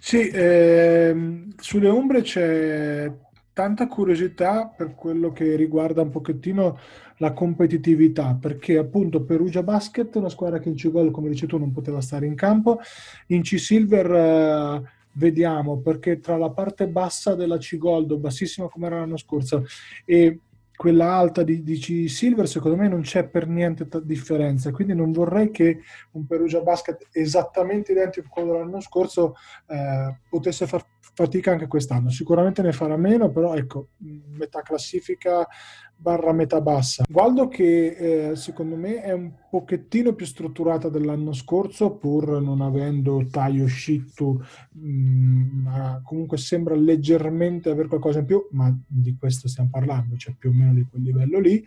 Sì, 0.05 0.29
ehm, 0.33 1.53
sulle 1.57 1.87
ombre 1.87 2.23
c'è 2.23 3.09
tanta 3.53 3.87
curiosità 3.87 4.65
per 4.67 4.95
quello 4.95 5.31
che 5.31 5.55
riguarda 5.55 6.01
un 6.01 6.09
pochettino 6.09 6.77
la 7.19 7.31
competitività, 7.31 8.37
perché 8.39 8.77
appunto 8.77 9.23
Perugia 9.23 9.63
Basket 9.63 10.13
una 10.15 10.27
squadra 10.27 10.59
che 10.59 10.67
in 10.67 10.75
C-Gold, 10.75 11.09
come 11.11 11.29
dici 11.29 11.45
tu, 11.47 11.57
non 11.57 11.71
poteva 11.71 12.01
stare 12.01 12.25
in 12.25 12.35
campo, 12.35 12.79
in 13.27 13.41
C-Silver... 13.43 14.11
Eh, 14.11 15.01
vediamo 15.15 15.77
perché 15.77 16.19
tra 16.19 16.37
la 16.37 16.49
parte 16.49 16.87
bassa 16.87 17.35
della 17.35 17.57
C-Gold, 17.59 18.15
bassissima 18.15 18.67
come 18.67 18.87
era 18.87 18.99
l'anno 18.99 19.15
scorso, 19.15 19.63
e 20.05 20.39
quella 20.75 21.13
alta 21.13 21.43
di, 21.43 21.63
di 21.63 22.07
Silver, 22.07 22.47
secondo 22.47 22.77
me 22.77 22.87
non 22.87 23.01
c'è 23.01 23.27
per 23.27 23.47
niente 23.47 23.87
t- 23.87 24.01
differenza. 24.01 24.71
Quindi 24.71 24.95
non 24.95 25.11
vorrei 25.11 25.51
che 25.51 25.81
un 26.11 26.25
Perugia 26.25 26.61
Basket 26.61 27.07
esattamente 27.11 27.91
identico 27.91 28.27
a 28.27 28.29
quello 28.29 28.53
dell'anno 28.53 28.81
scorso 28.81 29.35
eh, 29.67 30.17
potesse 30.29 30.67
far 30.67 30.85
fatica 31.13 31.51
anche 31.51 31.67
quest'anno. 31.67 32.09
Sicuramente 32.09 32.61
ne 32.61 32.71
farà 32.71 32.95
meno, 32.95 33.29
però 33.29 33.55
ecco, 33.55 33.89
metà 33.97 34.61
classifica 34.61 35.47
barra 35.95 36.33
metà 36.33 36.59
bassa. 36.59 37.05
Gualdo 37.07 37.47
che 37.47 38.31
eh, 38.31 38.35
secondo 38.35 38.75
me 38.75 39.01
è 39.01 39.11
un 39.13 39.31
pochettino 39.49 40.13
più 40.13 40.25
strutturata 40.25 40.89
dell'anno 40.89 41.31
scorso 41.31 41.95
pur 41.95 42.41
non 42.41 42.59
avendo 42.61 43.25
Taio 43.29 43.67
Shittu 43.67 44.41
mm, 44.77 45.63
ma 45.63 46.01
comunque 46.03 46.37
sembra 46.37 46.75
leggermente 46.75 47.69
avere 47.69 47.87
qualcosa 47.87 48.19
in 48.19 48.25
più 48.25 48.47
ma 48.51 48.75
di 48.85 49.15
questo 49.15 49.47
stiamo 49.47 49.69
parlando 49.71 50.17
cioè 50.17 50.33
più 50.37 50.49
o 50.49 50.53
meno 50.53 50.73
di 50.73 50.85
quel 50.89 51.03
livello 51.03 51.39
lì 51.39 51.63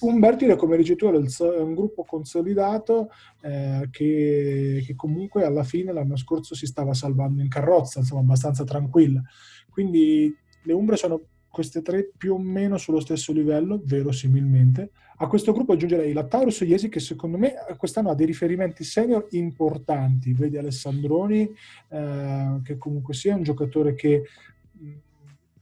Umbertile 0.00 0.56
come 0.56 0.76
dici 0.76 0.94
tu 0.96 1.06
è 1.06 1.60
un 1.60 1.74
gruppo 1.74 2.04
consolidato 2.04 3.10
eh, 3.42 3.88
che, 3.90 4.82
che 4.86 4.94
comunque 4.94 5.44
alla 5.44 5.64
fine 5.64 5.92
l'anno 5.92 6.16
scorso 6.16 6.54
si 6.54 6.66
stava 6.66 6.92
salvando 6.94 7.40
in 7.40 7.48
carrozza 7.48 8.00
insomma 8.00 8.20
abbastanza 8.20 8.64
tranquilla 8.64 9.22
quindi 9.70 10.34
le 10.64 10.72
Umbre 10.72 10.96
sono 10.96 11.22
queste 11.48 11.82
tre 11.82 12.10
più 12.16 12.34
o 12.34 12.38
meno 12.38 12.76
sullo 12.76 13.00
stesso 13.00 13.32
livello, 13.32 13.80
verosimilmente. 13.84 14.90
A 15.16 15.26
questo 15.26 15.52
gruppo 15.52 15.72
aggiungerei 15.72 16.12
la 16.12 16.26
Taurus 16.26 16.60
Iesi 16.60 16.88
che 16.88 17.00
secondo 17.00 17.38
me 17.38 17.54
quest'anno 17.76 18.10
ha 18.10 18.14
dei 18.14 18.26
riferimenti 18.26 18.84
senior 18.84 19.26
importanti. 19.30 20.32
Vedi 20.32 20.56
Alessandroni, 20.56 21.50
eh, 21.88 22.60
che 22.62 22.76
comunque 22.76 23.14
sia 23.14 23.34
un 23.34 23.42
giocatore 23.42 23.94
che 23.94 24.22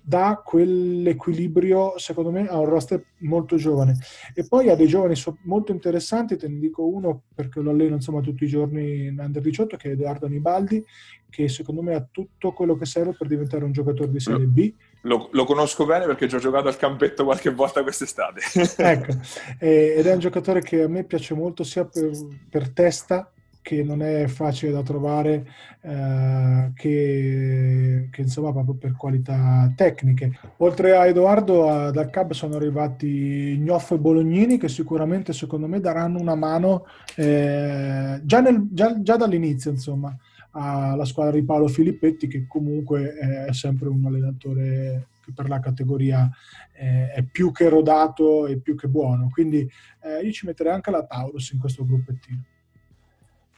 dà 0.09 0.41
quell'equilibrio, 0.45 1.99
secondo 1.99 2.31
me, 2.31 2.47
a 2.47 2.57
un 2.61 2.67
roster 2.67 3.05
molto 3.19 3.57
giovane. 3.57 3.99
E 4.35 4.47
poi 4.47 4.71
ha 4.71 4.77
dei 4.77 4.87
giovani 4.87 5.17
so- 5.17 5.39
molto 5.43 5.73
interessanti, 5.73 6.37
te 6.37 6.47
ne 6.47 6.61
dico 6.61 6.87
uno 6.87 7.23
perché 7.35 7.59
lo 7.61 7.71
alleno 7.71 7.97
insomma 7.97 8.21
tutti 8.21 8.45
i 8.45 8.47
giorni 8.47 9.07
in 9.07 9.19
Under 9.19 9.43
18, 9.43 9.77
che 9.77 9.89
è 9.89 9.93
Edoardo 9.93 10.27
Anibaldi, 10.27 10.85
che 11.29 11.49
secondo 11.49 11.83
me 11.83 11.97
ha 11.97 12.07
tutto 12.09 12.53
quello 12.53 12.77
che 12.77 12.85
serve 12.85 13.17
per 13.19 13.27
diventare 13.27 13.65
un 13.65 13.73
giocatore 13.73 14.09
di 14.13 14.21
Serie 14.21 14.47
B. 14.47 14.73
Lo, 15.03 15.29
lo 15.33 15.45
conosco 15.45 15.85
bene 15.85 16.07
perché 16.07 16.29
ci 16.29 16.37
ho 16.37 16.39
giocato 16.39 16.69
al 16.69 16.77
campetto 16.77 17.25
qualche 17.25 17.51
volta 17.51 17.83
quest'estate. 17.83 18.41
ecco, 18.77 19.13
ed 19.59 20.07
è 20.07 20.13
un 20.13 20.21
giocatore 20.21 20.63
che 20.63 20.83
a 20.83 20.89
me 20.89 21.03
piace 21.03 21.35
molto 21.35 21.65
sia 21.65 21.85
per, 21.85 22.11
per 22.49 22.71
testa 22.71 23.29
che 23.67 23.83
non 23.83 24.01
è 24.01 24.29
facile 24.29 24.71
da 24.71 24.85
trovare, 24.85 25.45
eh, 25.81 26.71
che, 26.73 28.09
che, 28.13 28.21
insomma 28.23 28.53
proprio 28.53 28.75
per 28.75 28.95
qualità 28.95 29.73
tecniche. 29.75 30.39
Oltre 30.59 30.95
a 30.95 31.05
Edoardo, 31.05 31.69
a, 31.69 31.91
dal 31.91 32.09
CAB 32.09 32.31
sono 32.31 32.55
arrivati 32.55 33.57
Gnoffo 33.59 33.97
e 33.97 33.99
Bolognini 33.99 34.57
che 34.57 34.69
sicuramente 34.69 35.33
secondo 35.33 35.67
me 35.67 35.81
daranno 35.81 36.21
una 36.21 36.37
mano 36.37 36.87
eh, 37.17 38.21
già, 38.23 38.41
nel, 38.41 38.69
già, 38.71 39.03
già, 39.03 39.17
dall'inizio 39.17 39.73
insomma 39.73 40.17
alla 40.53 41.05
squadra 41.05 41.33
di 41.33 41.45
Paolo 41.45 41.67
Filippetti 41.67 42.29
che 42.29 42.47
comunque 42.47 43.15
è 43.49 43.53
sempre 43.53 43.89
un 43.89 44.07
allenatore 44.07 45.09
che 45.25 45.33
per 45.35 45.49
la 45.49 45.59
categoria 45.59 46.31
eh, 46.73 47.11
è 47.11 47.23
più 47.25 47.51
che 47.51 47.69
rodato 47.69 48.47
e 48.47 48.59
più 48.59 48.77
che 48.77 48.87
buono. 48.87 49.29
Quindi 49.29 49.69
eh, 50.03 50.21
io 50.23 50.31
ci 50.31 50.47
metterei 50.47 50.73
anche 50.73 50.93
la 50.93 51.05
Taurus 51.05 51.51
in 51.51 51.59
questo 51.59 51.85
gruppettino. 51.85 52.43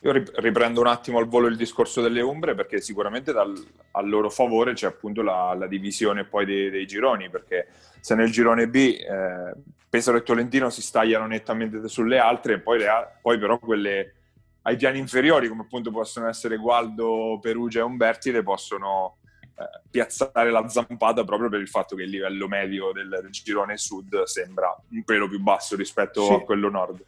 Io 0.02 0.12
riprendo 0.12 0.80
un 0.80 0.86
attimo 0.86 1.18
al 1.18 1.26
volo 1.26 1.48
il 1.48 1.56
discorso 1.56 2.00
delle 2.00 2.20
ombre 2.20 2.54
perché 2.54 2.80
sicuramente 2.80 3.32
dal, 3.32 3.52
al 3.92 4.08
loro 4.08 4.30
favore 4.30 4.72
c'è 4.72 4.86
appunto 4.86 5.22
la, 5.22 5.52
la 5.58 5.66
divisione 5.66 6.24
poi 6.24 6.44
dei, 6.44 6.70
dei, 6.70 6.86
gironi 6.86 7.28
perché 7.28 7.66
se 7.98 8.14
nel 8.14 8.30
girone 8.30 8.68
B 8.68 8.76
eh, 8.76 9.54
Pesaro 9.88 10.18
e 10.18 10.22
Tolentino 10.22 10.70
si 10.70 10.82
stagliano 10.82 11.26
nettamente 11.26 11.88
sulle 11.88 12.18
altre 12.18 12.60
poi, 12.60 12.78
le, 12.78 12.88
poi 13.20 13.38
però 13.38 13.58
quelle 13.58 14.14
ai 14.62 14.76
piani 14.76 15.00
inferiori 15.00 15.48
come 15.48 15.62
appunto 15.62 15.90
possono 15.90 16.28
essere 16.28 16.58
Gualdo, 16.58 17.40
Perugia 17.42 17.80
e 17.80 17.82
Umberti 17.82 18.30
le 18.30 18.44
possono 18.44 19.16
eh, 19.58 19.80
piazzare 19.90 20.52
la 20.52 20.68
zampata 20.68 21.24
proprio 21.24 21.48
per 21.48 21.58
il 21.60 21.68
fatto 21.68 21.96
che 21.96 22.04
il 22.04 22.10
livello 22.10 22.46
medio 22.46 22.92
del, 22.92 23.08
del 23.08 23.30
girone 23.30 23.76
sud 23.76 24.22
sembra 24.22 24.72
un 24.90 25.02
pelo 25.02 25.26
più 25.26 25.40
basso 25.40 25.74
rispetto 25.74 26.24
sì. 26.24 26.32
a 26.34 26.40
quello 26.40 26.70
nord. 26.70 27.02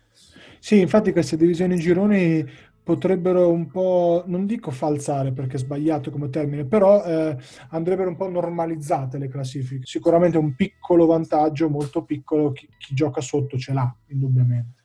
Sì, 0.58 0.80
infatti 0.80 1.12
queste 1.12 1.36
divisioni 1.36 1.78
gironi 1.78 2.46
potrebbero 2.82 3.50
un 3.50 3.70
po', 3.70 4.24
non 4.26 4.46
dico 4.46 4.70
falsare 4.70 5.32
perché 5.32 5.56
è 5.56 5.58
sbagliato 5.58 6.10
come 6.10 6.30
termine, 6.30 6.64
però 6.64 7.04
eh, 7.04 7.36
andrebbero 7.70 8.08
un 8.08 8.16
po' 8.16 8.28
normalizzate 8.28 9.18
le 9.18 9.28
classifiche. 9.28 9.86
Sicuramente 9.86 10.38
un 10.38 10.54
piccolo 10.54 11.06
vantaggio, 11.06 11.68
molto 11.68 12.04
piccolo, 12.04 12.52
chi, 12.52 12.68
chi 12.78 12.94
gioca 12.94 13.20
sotto 13.20 13.58
ce 13.58 13.72
l'ha, 13.72 13.94
indubbiamente. 14.08 14.78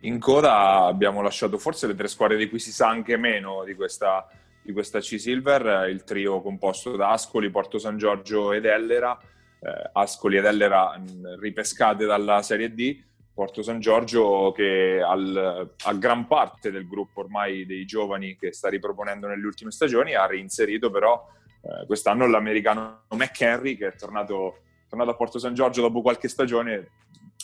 In 0.00 0.18
coda 0.18 0.84
abbiamo 0.84 1.22
lasciato 1.22 1.56
forse 1.56 1.86
le 1.86 1.94
tre 1.94 2.08
squadre 2.08 2.36
di 2.36 2.48
cui 2.48 2.58
si 2.58 2.72
sa 2.72 2.88
anche 2.88 3.16
meno 3.16 3.64
di 3.64 3.74
questa, 3.74 4.28
di 4.62 4.72
questa 4.72 4.98
C-Silver, 4.98 5.88
il 5.88 6.04
trio 6.04 6.42
composto 6.42 6.96
da 6.96 7.12
Ascoli, 7.12 7.50
Porto 7.50 7.78
San 7.78 7.96
Giorgio 7.96 8.52
ed 8.52 8.66
Ellera. 8.66 9.18
Eh, 9.60 9.90
Ascoli 9.92 10.36
ed 10.36 10.44
Ellera 10.44 11.00
ripescate 11.40 12.04
dalla 12.04 12.42
Serie 12.42 12.74
D, 12.74 13.02
Porto 13.34 13.62
San 13.62 13.80
Giorgio 13.80 14.52
che 14.52 15.02
al, 15.04 15.74
a 15.84 15.92
gran 15.94 16.28
parte 16.28 16.70
del 16.70 16.86
gruppo 16.86 17.20
ormai 17.20 17.66
dei 17.66 17.84
giovani 17.84 18.36
che 18.36 18.52
sta 18.52 18.68
riproponendo 18.68 19.26
nelle 19.26 19.44
ultime 19.44 19.72
stagioni 19.72 20.14
ha 20.14 20.24
reinserito 20.24 20.88
però 20.88 21.28
eh, 21.62 21.84
quest'anno 21.84 22.28
l'americano 22.28 23.06
McHenry 23.10 23.76
che 23.76 23.88
è 23.88 23.96
tornato, 23.96 24.60
tornato, 24.88 25.10
a 25.10 25.16
Porto 25.16 25.40
San 25.40 25.52
Giorgio 25.52 25.80
dopo 25.80 26.00
qualche 26.00 26.28
stagione 26.28 26.90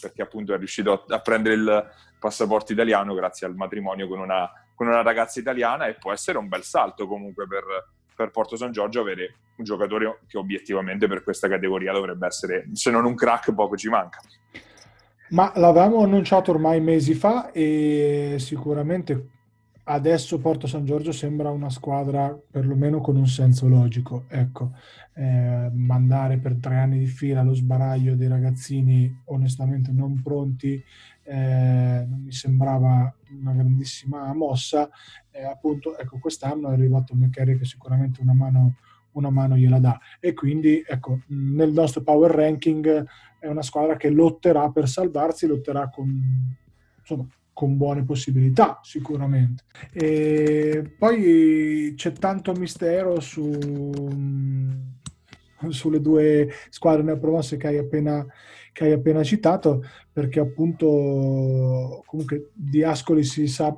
perché 0.01 0.23
appunto 0.23 0.55
è 0.55 0.59
riuscito 0.59 0.93
a, 0.93 1.15
a 1.15 1.21
prendere 1.21 1.57
il 1.57 1.91
passaporto 2.21 2.73
italiano 2.73 3.13
grazie 3.15 3.49
al 3.49 3.57
matrimonio 3.57 4.07
con 4.07 4.21
una, 4.21 4.49
con 4.77 4.87
una, 4.87 5.03
ragazza 5.03 5.41
italiana 5.41 5.87
e 5.87 5.95
può 5.95 6.13
essere 6.13 6.39
un 6.39 6.47
bel 6.47 6.63
salto 6.63 7.09
comunque 7.09 7.49
per, 7.49 7.65
per 8.15 8.31
Porto 8.31 8.55
San 8.55 8.71
Giorgio 8.71 9.01
avere 9.01 9.39
un 9.57 9.65
giocatore 9.65 10.21
che 10.29 10.39
obiettivamente 10.39 11.09
per 11.09 11.25
questa 11.25 11.49
categoria 11.49 11.93
dovrebbe 11.93 12.27
essere, 12.27 12.69
se 12.75 12.91
non 12.93 13.05
un 13.05 13.15
crack, 13.15 13.53
poco 13.53 13.77
ci 13.77 13.89
manca. 13.89 14.21
Ma 15.31 15.53
l'avevamo 15.55 16.03
annunciato 16.03 16.51
ormai 16.51 16.81
mesi 16.81 17.15
fa 17.15 17.53
e 17.53 18.37
sicuramente 18.39 19.29
adesso 19.85 20.39
Porto 20.41 20.67
San 20.67 20.85
Giorgio 20.85 21.13
sembra 21.13 21.51
una 21.51 21.71
squadra 21.71 22.37
perlomeno 22.51 23.01
con 23.01 23.17
un 23.17 23.29
senso 23.29 23.69
logico. 23.69 24.25
Ecco, 24.29 24.73
eh, 25.15 25.71
mandare 25.73 26.39
per 26.39 26.57
tre 26.61 26.77
anni 26.77 26.99
di 26.99 27.07
fila 27.07 27.43
lo 27.43 27.55
sbaraglio 27.55 28.17
dei 28.17 28.29
ragazzini 28.29 29.23
onestamente 29.27 29.93
non 29.93 30.21
pronti 30.21 30.83
eh, 31.31 32.05
non 32.09 32.23
mi 32.23 32.33
sembrava 32.33 33.15
una 33.41 33.53
grandissima 33.53 34.33
mossa. 34.35 34.91
Eh, 35.31 35.45
appunto, 35.45 35.97
ecco, 35.97 36.19
quest'anno 36.19 36.71
è 36.71 36.73
arrivato 36.73 37.15
McCarry 37.15 37.57
che 37.57 37.65
sicuramente 37.65 38.21
una 38.21 38.35
mano 38.35 38.75
una 39.13 39.31
mano 39.31 39.57
gliela 39.57 39.79
dà. 39.79 39.99
E 40.19 40.33
quindi, 40.35 40.83
ecco, 40.87 41.21
nel 41.29 41.73
nostro 41.73 42.03
power 42.03 42.31
ranking 42.31 43.07
è 43.39 43.47
una 43.47 43.63
squadra 43.63 43.97
che 43.97 44.11
lotterà 44.11 44.71
per 44.71 44.89
salvarsi, 44.89 45.47
lotterà 45.47 45.89
con, 45.89 46.09
insomma, 46.99 47.27
con 47.53 47.77
buone 47.77 48.05
possibilità 48.05 48.81
sicuramente. 48.83 49.65
E 49.93 50.95
poi 50.99 51.93
c'è 51.97 52.13
tanto 52.13 52.53
mistero 52.53 53.21
su, 53.21 53.51
sulle 55.69 56.01
due 56.01 56.49
squadre 56.69 57.03
neopromosse 57.03 57.57
che 57.57 57.67
hai 57.67 57.79
appena 57.79 58.27
che 58.73 58.85
hai 58.85 58.93
appena 58.93 59.23
citato, 59.23 59.83
perché 60.13 60.41
appunto 60.41 62.03
comunque 62.07 62.51
di 62.55 62.83
Ascoli 62.83 63.25
si 63.25 63.47
sa 63.47 63.77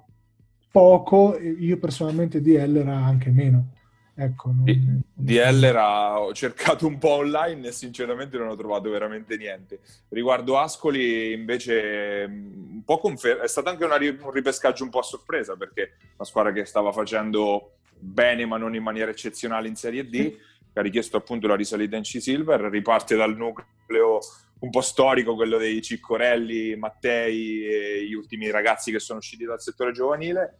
poco, 0.71 1.39
io 1.39 1.79
personalmente 1.79 2.41
di 2.41 2.55
Ellera 2.55 2.97
anche 2.97 3.31
meno. 3.31 3.73
Ecco, 4.15 4.53
non... 4.53 5.03
di 5.13 5.37
Ellera 5.37 6.21
ho 6.21 6.33
cercato 6.35 6.87
un 6.87 6.99
po' 6.99 7.13
online 7.13 7.69
e 7.69 7.73
sinceramente 7.73 8.37
non 8.37 8.49
ho 8.49 8.57
trovato 8.57 8.91
veramente 8.91 9.37
niente. 9.37 9.81
Riguardo 10.09 10.59
Ascoli 10.59 11.33
invece 11.33 12.25
un 12.29 12.83
po' 12.85 12.99
confer- 12.99 13.41
è 13.41 13.49
stato 13.49 13.71
anche 13.71 13.85
una, 13.85 13.97
un 13.97 14.31
ripescaggio 14.31 14.85
un 14.85 14.91
po' 14.91 14.99
a 15.01 15.05
sorpresa 15.05 15.57
perché 15.57 15.97
una 16.17 16.25
squadra 16.25 16.53
che 16.53 16.65
stava 16.65 16.93
facendo 16.93 17.77
bene 17.99 18.45
ma 18.45 18.59
non 18.59 18.75
in 18.75 18.83
maniera 18.83 19.11
eccezionale 19.11 19.69
in 19.69 19.77
Serie 19.77 20.09
D, 20.09 20.11
che 20.11 20.79
ha 20.79 20.83
richiesto 20.83 21.17
appunto 21.17 21.47
la 21.47 21.57
risalita 21.57 21.97
in 21.97 22.03
C-Silver, 22.03 22.61
riparte 22.63 23.17
dal 23.17 23.37
nucleo 23.37 24.19
un 24.59 24.71
po' 24.71 24.81
storico, 24.81 25.35
quello 25.35 25.59
dei 25.59 25.83
Ciccorelli, 25.83 26.77
Mattei 26.77 27.67
e 27.67 28.07
gli 28.07 28.15
ultimi 28.15 28.49
ragazzi 28.51 28.93
che 28.93 29.01
sono 29.01 29.19
usciti 29.19 29.45
dal 29.45 29.61
settore 29.61 29.93
giovanile 29.93 30.59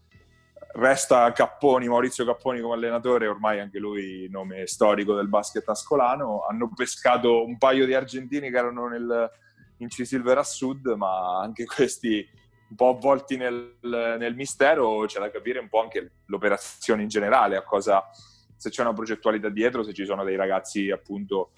Resta 0.75 1.31
Capponi, 1.33 1.87
Maurizio 1.87 2.25
Capponi 2.25 2.61
come 2.61 2.75
allenatore, 2.75 3.27
ormai 3.27 3.61
anche 3.61 3.79
lui 3.79 4.27
nome 4.31 4.67
storico 4.67 5.15
del 5.15 5.29
basket 5.29 5.69
ascolano. 5.69 6.47
Hanno 6.49 6.71
pescato 6.75 7.45
un 7.45 7.59
paio 7.59 7.85
di 7.85 7.93
argentini 7.93 8.51
che 8.51 8.57
erano 8.57 8.89
nel, 8.89 9.31
in 9.79 9.89
C-Silver 9.89 10.39
a 10.39 10.43
Sud, 10.43 10.87
ma 10.97 11.41
anche 11.41 11.67
questi 11.67 12.27
un 12.73 12.77
po' 12.77 12.89
avvolti 12.89 13.37
nel, 13.37 13.77
nel, 13.83 14.35
mistero, 14.35 15.05
c'è 15.05 15.21
da 15.21 15.31
capire 15.31 15.59
un 15.59 15.69
po' 15.69 15.83
anche 15.83 16.13
l'operazione 16.27 17.03
in 17.03 17.09
generale, 17.09 17.57
a 17.57 17.63
cosa, 17.63 18.09
se 18.57 18.71
c'è 18.71 18.81
una 18.81 18.95
progettualità 18.95 19.51
dietro, 19.51 19.83
se 19.83 19.93
ci 19.93 20.07
sono 20.07 20.25
dei 20.25 20.37
ragazzi 20.37 20.91
appunto 20.91 21.51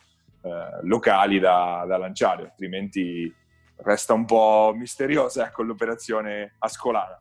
eh, 0.42 0.80
locali 0.82 1.38
da, 1.38 1.84
da, 1.86 1.98
lanciare, 1.98 2.42
altrimenti 2.42 3.32
resta 3.76 4.12
un 4.12 4.24
po' 4.24 4.72
misteriosa 4.74 5.46
ecco, 5.46 5.62
l'operazione 5.62 6.56
ascolana. 6.58 7.16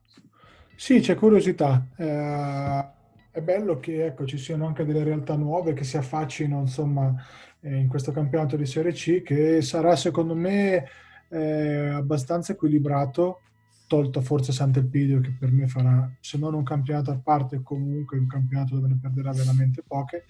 Sì, 0.76 1.00
c'è 1.00 1.16
curiosità. 1.16 1.88
Eh, 1.96 2.86
è 3.32 3.42
bello 3.42 3.80
che 3.80 4.06
ecco, 4.06 4.26
ci 4.26 4.38
siano 4.38 4.68
anche 4.68 4.86
delle 4.86 5.04
realtà 5.04 5.36
nuove 5.36 5.74
che 5.74 5.84
si 5.84 5.98
affaccino 5.98 6.60
insomma, 6.60 7.14
eh, 7.62 7.76
in 7.78 7.88
questo 7.88 8.12
campionato 8.12 8.56
di 8.58 8.66
Serie 8.66 8.92
C 8.92 9.22
che 9.24 9.62
sarà 9.62 9.96
secondo 9.96 10.36
me 10.36 10.86
eh, 11.30 11.88
abbastanza 11.90 12.52
equilibrato, 12.54 13.40
tolto 13.88 14.22
forse 14.22 14.52
Sant'Elpidio 14.52 15.20
che 15.22 15.36
per 15.40 15.52
me 15.52 15.68
farà, 15.68 16.12
se 16.20 16.38
non 16.38 16.54
un 16.54 16.64
campionato 16.64 17.12
a 17.12 17.20
parte, 17.22 17.62
comunque 17.64 18.18
un 18.18 18.28
campionato 18.28 18.76
dove 18.76 18.88
ne 18.90 18.98
perderà 19.02 19.32
veramente 19.32 19.84
poche. 19.86 20.26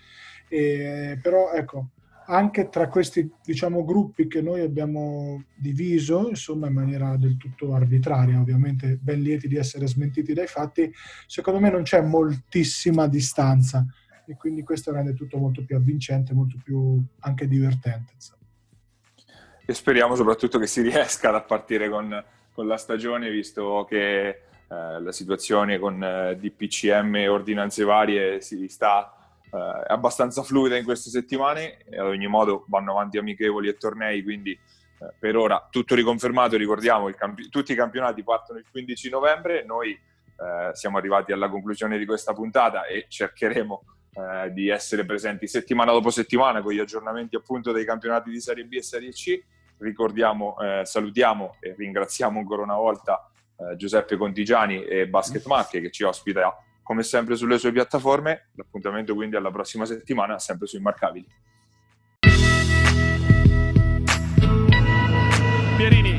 E, 0.49 1.17
però 1.21 1.51
ecco, 1.53 1.89
anche 2.25 2.69
tra 2.69 2.87
questi 2.87 3.29
diciamo, 3.43 3.83
gruppi 3.83 4.27
che 4.27 4.41
noi 4.41 4.61
abbiamo 4.61 5.43
diviso, 5.55 6.29
insomma 6.29 6.67
in 6.67 6.73
maniera 6.73 7.15
del 7.17 7.37
tutto 7.37 7.73
arbitraria, 7.73 8.39
ovviamente 8.39 8.97
ben 9.01 9.21
lieti 9.21 9.47
di 9.47 9.57
essere 9.57 9.87
smentiti 9.87 10.33
dai 10.33 10.47
fatti, 10.47 10.91
secondo 11.27 11.59
me 11.59 11.69
non 11.69 11.83
c'è 11.83 12.01
moltissima 12.01 13.07
distanza 13.07 13.85
e 14.25 14.35
quindi 14.35 14.63
questo 14.63 14.91
rende 14.91 15.13
tutto 15.13 15.37
molto 15.37 15.63
più 15.65 15.75
avvincente, 15.75 16.33
molto 16.33 16.57
più 16.63 17.01
anche 17.19 17.47
divertente. 17.47 18.13
Insomma. 18.13 18.41
E 19.65 19.73
speriamo 19.73 20.15
soprattutto 20.15 20.59
che 20.59 20.67
si 20.67 20.81
riesca 20.81 21.33
a 21.33 21.41
partire 21.41 21.89
con, 21.89 22.23
con 22.53 22.67
la 22.67 22.77
stagione, 22.77 23.29
visto 23.29 23.85
che 23.87 24.27
eh, 24.27 24.37
la 24.67 25.11
situazione 25.11 25.79
con 25.79 26.03
eh, 26.03 26.37
DPCM 26.37 27.15
e 27.15 27.27
ordinanze 27.27 27.83
varie 27.83 28.41
si 28.41 28.67
sta 28.67 29.22
è 29.57 29.91
abbastanza 29.91 30.41
fluida 30.43 30.77
in 30.77 30.83
queste 30.83 31.09
settimane 31.09 31.77
e 31.89 31.99
ad 31.99 32.07
ogni 32.07 32.27
modo 32.27 32.65
vanno 32.67 32.91
avanti 32.91 33.17
amichevoli 33.17 33.67
e 33.67 33.77
tornei, 33.77 34.23
quindi 34.23 34.51
eh, 34.51 35.13
per 35.17 35.35
ora 35.35 35.67
tutto 35.69 35.95
riconfermato, 35.95 36.57
ricordiamo, 36.57 37.09
campi- 37.11 37.49
tutti 37.49 37.71
i 37.71 37.75
campionati 37.75 38.23
partono 38.23 38.59
il 38.59 38.65
15 38.69 39.09
novembre, 39.09 39.63
noi 39.63 39.91
eh, 39.91 40.73
siamo 40.73 40.97
arrivati 40.97 41.31
alla 41.31 41.49
conclusione 41.49 41.97
di 41.97 42.05
questa 42.05 42.33
puntata 42.33 42.85
e 42.85 43.05
cercheremo 43.07 43.83
eh, 44.15 44.51
di 44.51 44.69
essere 44.69 45.05
presenti 45.05 45.47
settimana 45.47 45.91
dopo 45.91 46.09
settimana 46.09 46.61
con 46.61 46.73
gli 46.73 46.79
aggiornamenti 46.79 47.35
appunto 47.35 47.71
dei 47.71 47.85
campionati 47.85 48.29
di 48.29 48.39
Serie 48.39 48.65
B 48.65 48.73
e 48.73 48.83
Serie 48.83 49.11
C. 49.11 49.41
Ricordiamo, 49.77 50.57
eh, 50.59 50.85
salutiamo 50.85 51.57
e 51.59 51.75
ringraziamo 51.77 52.39
ancora 52.39 52.61
una 52.61 52.75
volta 52.75 53.29
eh, 53.57 53.75
Giuseppe 53.75 54.17
Contigiani 54.17 54.83
e 54.83 55.07
Basket 55.07 55.45
Macche 55.45 55.81
che 55.81 55.91
ci 55.91 56.03
ospita 56.03 56.55
come 56.83 57.01
sempre 57.01 57.35
sulle 57.35 57.57
sue 57.57 57.71
piattaforme. 57.71 58.49
L'appuntamento 58.55 59.15
quindi 59.15 59.35
alla 59.35 59.51
prossima 59.51 59.85
settimana, 59.85 60.37
sempre 60.37 60.67
su 60.67 60.77
Immarcabili. 60.77 61.27
Pierini 65.77 66.12